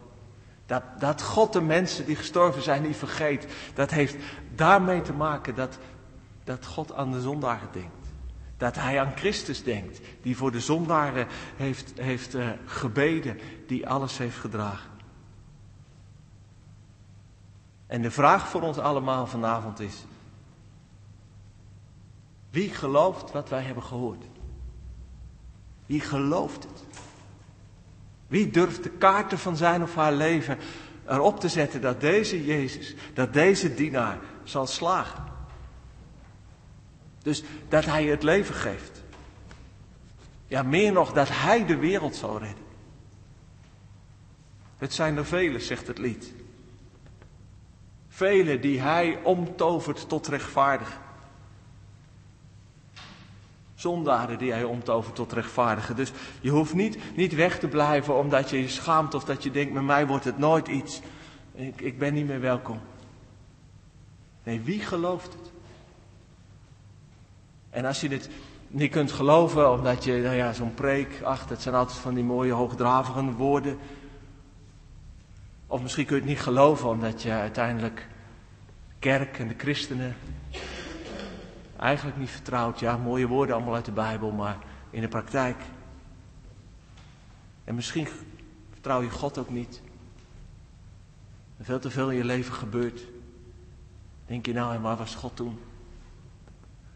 Dat, 0.66 0.84
dat 1.00 1.22
God 1.22 1.54
de 1.54 1.62
mensen 1.62 2.06
die 2.06 2.16
gestorven 2.16 2.62
zijn 2.62 2.82
niet 2.82 2.96
vergeet. 2.96 3.48
Dat 3.74 3.92
heeft 3.92 4.16
daarmee 4.56 5.02
te 5.02 5.14
maken 5.14 5.56
dat, 5.56 5.78
dat 6.44 6.66
God 6.66 6.94
aan 6.94 7.12
de 7.12 7.22
zondaren 7.22 7.68
denkt. 7.72 8.08
Dat 8.58 8.76
hij 8.76 9.00
aan 9.00 9.12
Christus 9.16 9.64
denkt, 9.64 10.00
die 10.22 10.38
voor 10.38 10.52
de 10.52 10.60
zondaren 10.60 11.28
heeft, 11.56 11.94
heeft 11.96 12.36
uh, 12.36 12.50
gebeden, 12.66 13.40
die 13.68 13.88
alles 13.88 14.18
heeft 14.18 14.38
gedragen. 14.38 14.90
En 17.88 18.02
de 18.02 18.12
vraag 18.12 18.48
voor 18.48 18.62
ons 18.62 18.78
allemaal 18.78 19.28
vanavond 19.28 19.80
is, 19.80 20.06
wie 22.58 22.70
gelooft 22.70 23.32
wat 23.32 23.50
wij 23.50 23.62
hebben 23.62 23.84
gehoord? 23.84 24.24
Wie 25.86 26.02
gelooft 26.02 26.64
het? 26.64 26.84
Wie 28.28 28.50
durft 28.50 28.84
de 28.84 28.90
kaarten 28.90 29.40
van 29.40 29.58
zijn 29.58 29.84
of 29.84 29.96
haar 29.96 30.14
leven 30.14 30.58
erop 31.06 31.40
te 31.40 31.50
zetten 31.50 31.82
dat 31.82 32.02
deze 32.02 32.46
Jezus, 32.46 32.96
dat 33.14 33.34
deze 33.34 33.74
dienaar 33.74 34.20
zal 34.44 34.68
slagen? 34.68 35.24
Dus 37.22 37.44
dat 37.70 37.86
hij 37.86 38.06
het 38.06 38.24
leven 38.24 38.56
geeft. 38.56 39.04
Ja, 40.48 40.64
meer 40.64 40.92
nog 40.92 41.14
dat 41.14 41.30
hij 41.32 41.66
de 41.66 41.76
wereld 41.78 42.16
zal 42.16 42.40
redden. 42.40 42.66
Het 44.78 44.94
zijn 44.94 45.18
er 45.18 45.26
velen, 45.26 45.62
zegt 45.62 45.88
het 45.88 45.98
lied. 45.98 46.34
Velen 48.08 48.62
die 48.62 48.80
hij 48.80 49.20
omtovert 49.24 50.10
tot 50.10 50.28
rechtvaardigen. 50.28 51.06
Zondaren 53.78 54.38
die 54.38 54.52
hij 54.52 54.64
omtovert 54.64 55.16
tot 55.16 55.34
rechtvaardigen. 55.34 55.96
Dus 55.96 56.12
je 56.42 56.50
hoeft 56.50 56.74
niet, 56.74 56.98
niet 57.16 57.36
weg 57.36 57.60
te 57.60 57.68
blijven 57.68 58.16
omdat 58.16 58.50
je 58.50 58.62
je 58.62 58.68
schaamt 58.68 59.14
of 59.14 59.24
dat 59.24 59.44
je 59.44 59.52
denkt, 59.52 59.74
met 59.74 59.84
mij 59.84 60.08
wordt 60.08 60.26
het 60.26 60.38
nooit 60.38 60.68
iets. 60.68 61.02
Ik, 61.54 61.82
ik 61.82 62.00
ben 62.00 62.14
niet 62.14 62.28
meer 62.28 62.40
welkom. 62.40 62.80
Nee, 64.44 64.62
wie 64.62 64.80
gelooft 64.80 65.34
het? 65.34 65.52
En 67.70 67.86
als 67.86 68.02
je 68.02 68.10
dit 68.10 68.30
niet 68.68 68.92
kunt 68.92 69.12
geloven, 69.12 69.72
omdat 69.72 70.04
je, 70.04 70.14
nou 70.14 70.36
ja, 70.36 70.54
zo'n 70.54 70.74
preek, 70.74 71.22
ach, 71.24 71.48
dat 71.48 71.62
zijn 71.62 71.76
altijd 71.76 71.98
van 71.98 72.14
die 72.14 72.24
mooie 72.24 72.54
hoogdravige 72.54 73.32
woorden. 73.32 73.78
Of 75.68 75.82
misschien 75.82 76.06
kun 76.06 76.16
je 76.16 76.22
het 76.22 76.32
niet 76.32 76.42
geloven, 76.42 76.90
omdat 76.90 77.22
je 77.22 77.32
uiteindelijk 77.32 78.08
kerk 79.00 79.40
en 79.40 79.48
de 79.48 79.56
christenen 79.58 80.16
eigenlijk 81.80 82.18
niet 82.18 82.30
vertrouwt. 82.30 82.80
Ja, 82.80 82.98
mooie 82.98 83.28
woorden 83.28 83.56
allemaal 83.56 83.76
uit 83.76 83.86
de 83.86 83.92
Bijbel, 83.92 84.32
maar 84.32 84.58
in 84.90 85.02
de 85.02 85.08
praktijk. 85.08 85.58
En 87.64 87.76
misschien 87.76 88.08
vertrouw 88.72 89.02
je 89.02 89.10
God 89.10 89.38
ook 89.38 89.50
niet. 89.50 89.82
Er 91.58 91.66
veel 91.66 91.80
te 91.80 91.90
veel 91.90 92.12
in 92.12 92.18
je 92.18 92.26
leven 92.26 92.54
gebeurt. 92.54 93.02
Denk 94.26 94.46
je 94.46 94.54
nou, 94.54 94.76
en 94.76 94.82
waar 94.82 94.98
was 94.98 95.16
God 95.16 95.36
toen? 95.36 95.60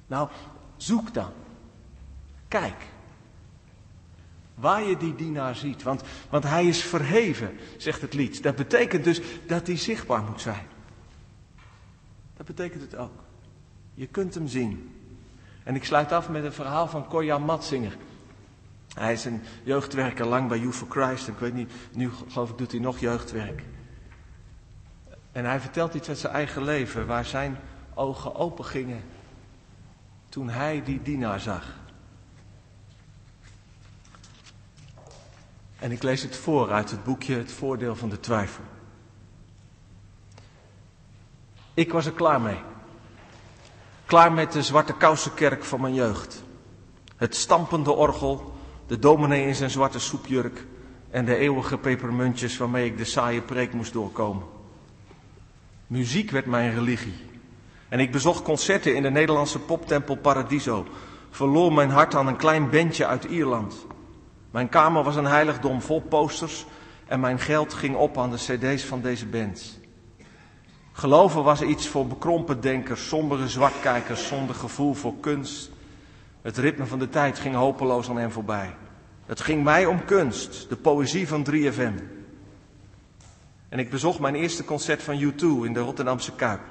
Nou, 0.07 0.29
Zoek 0.81 1.13
dan. 1.13 1.31
Kijk. 2.47 2.87
Waar 4.55 4.83
je 4.83 4.97
die 4.97 5.15
dienaar 5.15 5.55
ziet. 5.55 5.83
Want, 5.83 6.03
want 6.29 6.43
hij 6.43 6.65
is 6.65 6.83
verheven, 6.83 7.57
zegt 7.77 8.01
het 8.01 8.13
lied. 8.13 8.43
Dat 8.43 8.55
betekent 8.55 9.03
dus 9.03 9.21
dat 9.47 9.67
hij 9.67 9.77
zichtbaar 9.77 10.23
moet 10.23 10.41
zijn. 10.41 10.67
Dat 12.37 12.45
betekent 12.45 12.81
het 12.81 12.95
ook. 12.95 13.23
Je 13.93 14.07
kunt 14.07 14.33
hem 14.33 14.47
zien. 14.47 14.95
En 15.63 15.75
ik 15.75 15.83
sluit 15.83 16.11
af 16.11 16.29
met 16.29 16.43
een 16.43 16.53
verhaal 16.53 16.87
van 16.87 17.07
Koya 17.07 17.37
Matzinger. 17.37 17.97
Hij 18.93 19.13
is 19.13 19.25
een 19.25 19.41
jeugdwerker 19.63 20.25
lang 20.25 20.47
bij 20.47 20.59
You 20.59 20.73
for 20.73 20.87
Christ. 20.89 21.27
Ik 21.27 21.37
weet 21.37 21.53
niet, 21.53 21.71
nu 21.93 22.11
geloof 22.29 22.49
ik 22.49 22.57
doet 22.57 22.71
hij 22.71 22.79
nog 22.79 22.99
jeugdwerk. 22.99 23.63
En 25.31 25.45
hij 25.45 25.59
vertelt 25.59 25.93
iets 25.93 26.09
uit 26.09 26.17
zijn 26.17 26.33
eigen 26.33 26.63
leven, 26.63 27.07
waar 27.07 27.25
zijn 27.25 27.57
ogen 27.93 28.35
open 28.35 28.65
gingen 28.65 29.03
toen 30.29 30.49
hij 30.49 30.83
die 30.83 31.01
dienaar 31.01 31.39
zag. 31.39 31.79
En 35.79 35.91
ik 35.91 36.03
lees 36.03 36.21
het 36.21 36.35
voor 36.35 36.71
uit 36.71 36.91
het 36.91 37.03
boekje 37.03 37.35
Het 37.35 37.51
voordeel 37.51 37.95
van 37.95 38.09
de 38.09 38.19
twijfel. 38.19 38.63
Ik 41.73 41.91
was 41.91 42.05
er 42.05 42.11
klaar 42.11 42.41
mee. 42.41 42.59
Klaar 44.11 44.31
met 44.31 44.51
de 44.51 44.61
zwarte 44.61 44.93
kousenkerk 44.93 45.63
van 45.63 45.81
mijn 45.81 45.93
jeugd. 45.93 46.43
Het 47.15 47.35
stampende 47.35 47.91
orgel, 47.91 48.53
de 48.87 48.99
dominee 48.99 49.45
in 49.47 49.55
zijn 49.55 49.69
zwarte 49.69 49.99
soepjurk 49.99 50.65
en 51.09 51.25
de 51.25 51.35
eeuwige 51.35 51.77
pepermuntjes 51.77 52.57
waarmee 52.57 52.85
ik 52.85 52.97
de 52.97 53.05
saaie 53.05 53.41
preek 53.41 53.73
moest 53.73 53.93
doorkomen. 53.93 54.43
Muziek 55.87 56.31
werd 56.31 56.45
mijn 56.45 56.73
religie. 56.73 57.13
En 57.89 57.99
ik 57.99 58.11
bezocht 58.11 58.41
concerten 58.41 58.95
in 58.95 59.01
de 59.01 59.11
Nederlandse 59.11 59.59
poptempel 59.59 60.15
Paradiso. 60.15 60.85
Verloor 61.29 61.73
mijn 61.73 61.89
hart 61.89 62.15
aan 62.15 62.27
een 62.27 62.37
klein 62.37 62.69
bandje 62.69 63.05
uit 63.05 63.23
Ierland. 63.23 63.85
Mijn 64.51 64.69
kamer 64.69 65.03
was 65.03 65.15
een 65.15 65.25
heiligdom 65.25 65.81
vol 65.81 66.01
posters 66.01 66.65
en 67.07 67.19
mijn 67.19 67.39
geld 67.39 67.73
ging 67.73 67.95
op 67.95 68.17
aan 68.17 68.31
de 68.31 68.37
cd's 68.37 68.83
van 68.83 69.01
deze 69.01 69.25
bands. 69.25 69.79
Geloven 70.91 71.43
was 71.43 71.61
iets 71.61 71.87
voor 71.87 72.07
bekrompen 72.07 72.61
denkers, 72.61 73.07
sombere 73.07 73.47
zwartkijkers 73.47 74.27
zonder 74.27 74.55
gevoel 74.55 74.93
voor 74.93 75.13
kunst. 75.19 75.71
Het 76.41 76.57
ritme 76.57 76.85
van 76.85 76.99
de 76.99 77.09
tijd 77.09 77.39
ging 77.39 77.55
hopeloos 77.55 78.09
aan 78.09 78.17
hen 78.17 78.31
voorbij. 78.31 78.75
Het 79.25 79.41
ging 79.41 79.63
mij 79.63 79.85
om 79.85 80.05
kunst, 80.05 80.69
de 80.69 80.75
poëzie 80.75 81.27
van 81.27 81.45
3FM. 81.51 81.93
En 83.69 83.79
ik 83.79 83.89
bezocht 83.89 84.19
mijn 84.19 84.35
eerste 84.35 84.63
concert 84.63 85.03
van 85.03 85.19
U2 85.19 85.65
in 85.65 85.73
de 85.73 85.79
Rotterdamse 85.79 86.31
Kuip. 86.31 86.61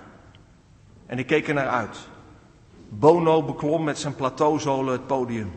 En 1.07 1.19
ik 1.19 1.27
keek 1.27 1.49
er 1.49 1.55
naar 1.55 1.69
uit. 1.69 1.99
Bono 2.89 3.43
beklom 3.43 3.85
met 3.85 3.99
zijn 3.99 4.15
plateauzolen 4.15 4.93
het 4.93 5.07
podium. 5.07 5.51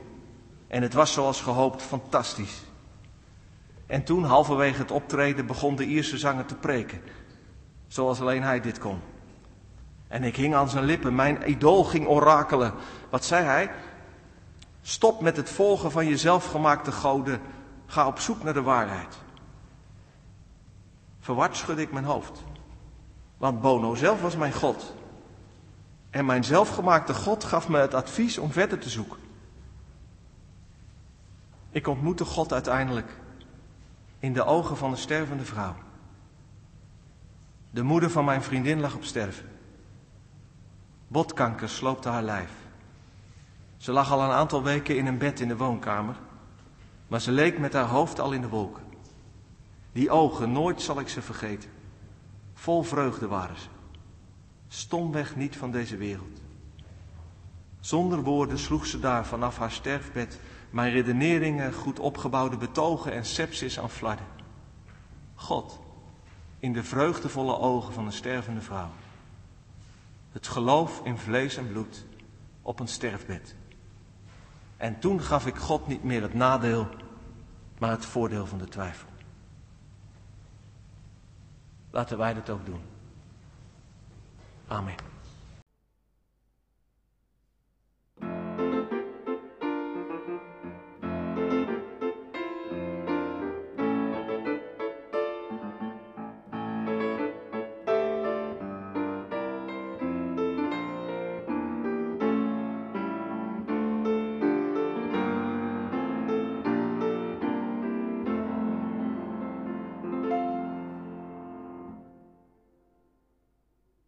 En 0.67 0.81
het 0.81 0.93
was 0.93 1.13
zoals 1.13 1.41
gehoopt 1.41 1.81
fantastisch. 1.81 2.61
En 3.85 4.03
toen, 4.03 4.23
halverwege 4.23 4.81
het 4.81 4.91
optreden, 4.91 5.45
begon 5.45 5.75
de 5.75 5.85
Ierse 5.85 6.17
zanger 6.17 6.45
te 6.45 6.55
preken. 6.55 7.01
Zoals 7.93 8.21
alleen 8.21 8.43
hij 8.43 8.61
dit 8.61 8.79
kon. 8.79 9.01
En 10.07 10.23
ik 10.23 10.35
hing 10.35 10.55
aan 10.55 10.69
zijn 10.69 10.83
lippen. 10.83 11.15
Mijn 11.15 11.49
idool 11.49 11.83
ging 11.83 12.07
orakelen. 12.07 12.73
Wat 13.09 13.25
zei 13.25 13.45
hij? 13.45 13.71
Stop 14.81 15.21
met 15.21 15.37
het 15.37 15.49
volgen 15.49 15.91
van 15.91 16.05
je 16.05 16.17
zelfgemaakte 16.17 16.91
goden. 16.91 17.41
Ga 17.85 18.07
op 18.07 18.19
zoek 18.19 18.43
naar 18.43 18.53
de 18.53 18.61
waarheid. 18.61 19.17
Verward 21.19 21.55
schudde 21.55 21.81
ik 21.81 21.91
mijn 21.91 22.05
hoofd. 22.05 22.43
Want 23.37 23.61
Bono 23.61 23.95
zelf 23.95 24.21
was 24.21 24.35
mijn 24.35 24.53
God. 24.53 24.93
En 26.09 26.25
mijn 26.25 26.43
zelfgemaakte 26.43 27.13
God 27.13 27.43
gaf 27.43 27.69
me 27.69 27.77
het 27.77 27.93
advies 27.93 28.37
om 28.37 28.51
verder 28.51 28.79
te 28.79 28.89
zoeken. 28.89 29.19
Ik 31.69 31.87
ontmoette 31.87 32.25
God 32.25 32.53
uiteindelijk 32.53 33.17
in 34.19 34.33
de 34.33 34.43
ogen 34.43 34.77
van 34.77 34.91
een 34.91 34.97
stervende 34.97 35.45
vrouw. 35.45 35.75
De 37.73 37.83
moeder 37.83 38.09
van 38.09 38.25
mijn 38.25 38.43
vriendin 38.43 38.79
lag 38.79 38.95
op 38.95 39.03
sterven. 39.03 39.49
Botkanker 41.07 41.69
sloopte 41.69 42.09
haar 42.09 42.23
lijf. 42.23 42.51
Ze 43.77 43.91
lag 43.91 44.11
al 44.11 44.21
een 44.21 44.31
aantal 44.31 44.63
weken 44.63 44.97
in 44.97 45.05
een 45.05 45.17
bed 45.17 45.39
in 45.39 45.47
de 45.47 45.57
woonkamer, 45.57 46.15
maar 47.07 47.21
ze 47.21 47.31
leek 47.31 47.59
met 47.59 47.73
haar 47.73 47.87
hoofd 47.87 48.19
al 48.19 48.31
in 48.31 48.41
de 48.41 48.47
wolken. 48.49 48.83
Die 49.91 50.09
ogen, 50.09 50.51
nooit 50.51 50.81
zal 50.81 50.99
ik 50.99 51.09
ze 51.09 51.21
vergeten. 51.21 51.69
Vol 52.53 52.83
vreugde 52.83 53.27
waren 53.27 53.59
ze. 53.59 53.67
Stomweg 54.67 55.35
niet 55.35 55.57
van 55.57 55.71
deze 55.71 55.97
wereld. 55.97 56.41
Zonder 57.79 58.23
woorden 58.23 58.59
sloeg 58.59 58.85
ze 58.85 58.99
daar 58.99 59.25
vanaf 59.25 59.57
haar 59.57 59.71
sterfbed 59.71 60.39
mijn 60.69 60.91
redeneringen, 60.91 61.73
goed 61.73 61.99
opgebouwde 61.99 62.57
betogen 62.57 63.13
en 63.13 63.25
sepsis 63.25 63.79
aan 63.79 63.89
flarden. 63.89 64.25
God, 65.35 65.79
in 66.63 66.73
de 66.73 66.83
vreugdevolle 66.83 67.57
ogen 67.57 67.93
van 67.93 68.05
een 68.05 68.11
stervende 68.11 68.61
vrouw. 68.61 68.89
Het 70.31 70.47
geloof 70.47 71.01
in 71.03 71.17
vlees 71.17 71.57
en 71.57 71.67
bloed 71.67 72.05
op 72.61 72.79
een 72.79 72.87
sterfbed. 72.87 73.55
En 74.77 74.99
toen 74.99 75.21
gaf 75.21 75.45
ik 75.45 75.55
God 75.55 75.87
niet 75.87 76.03
meer 76.03 76.21
het 76.21 76.33
nadeel, 76.33 76.87
maar 77.77 77.89
het 77.89 78.05
voordeel 78.05 78.45
van 78.45 78.57
de 78.57 78.67
twijfel. 78.67 79.07
Laten 81.91 82.17
wij 82.17 82.33
dat 82.33 82.49
ook 82.49 82.65
doen. 82.65 82.81
Amen. 84.67 85.12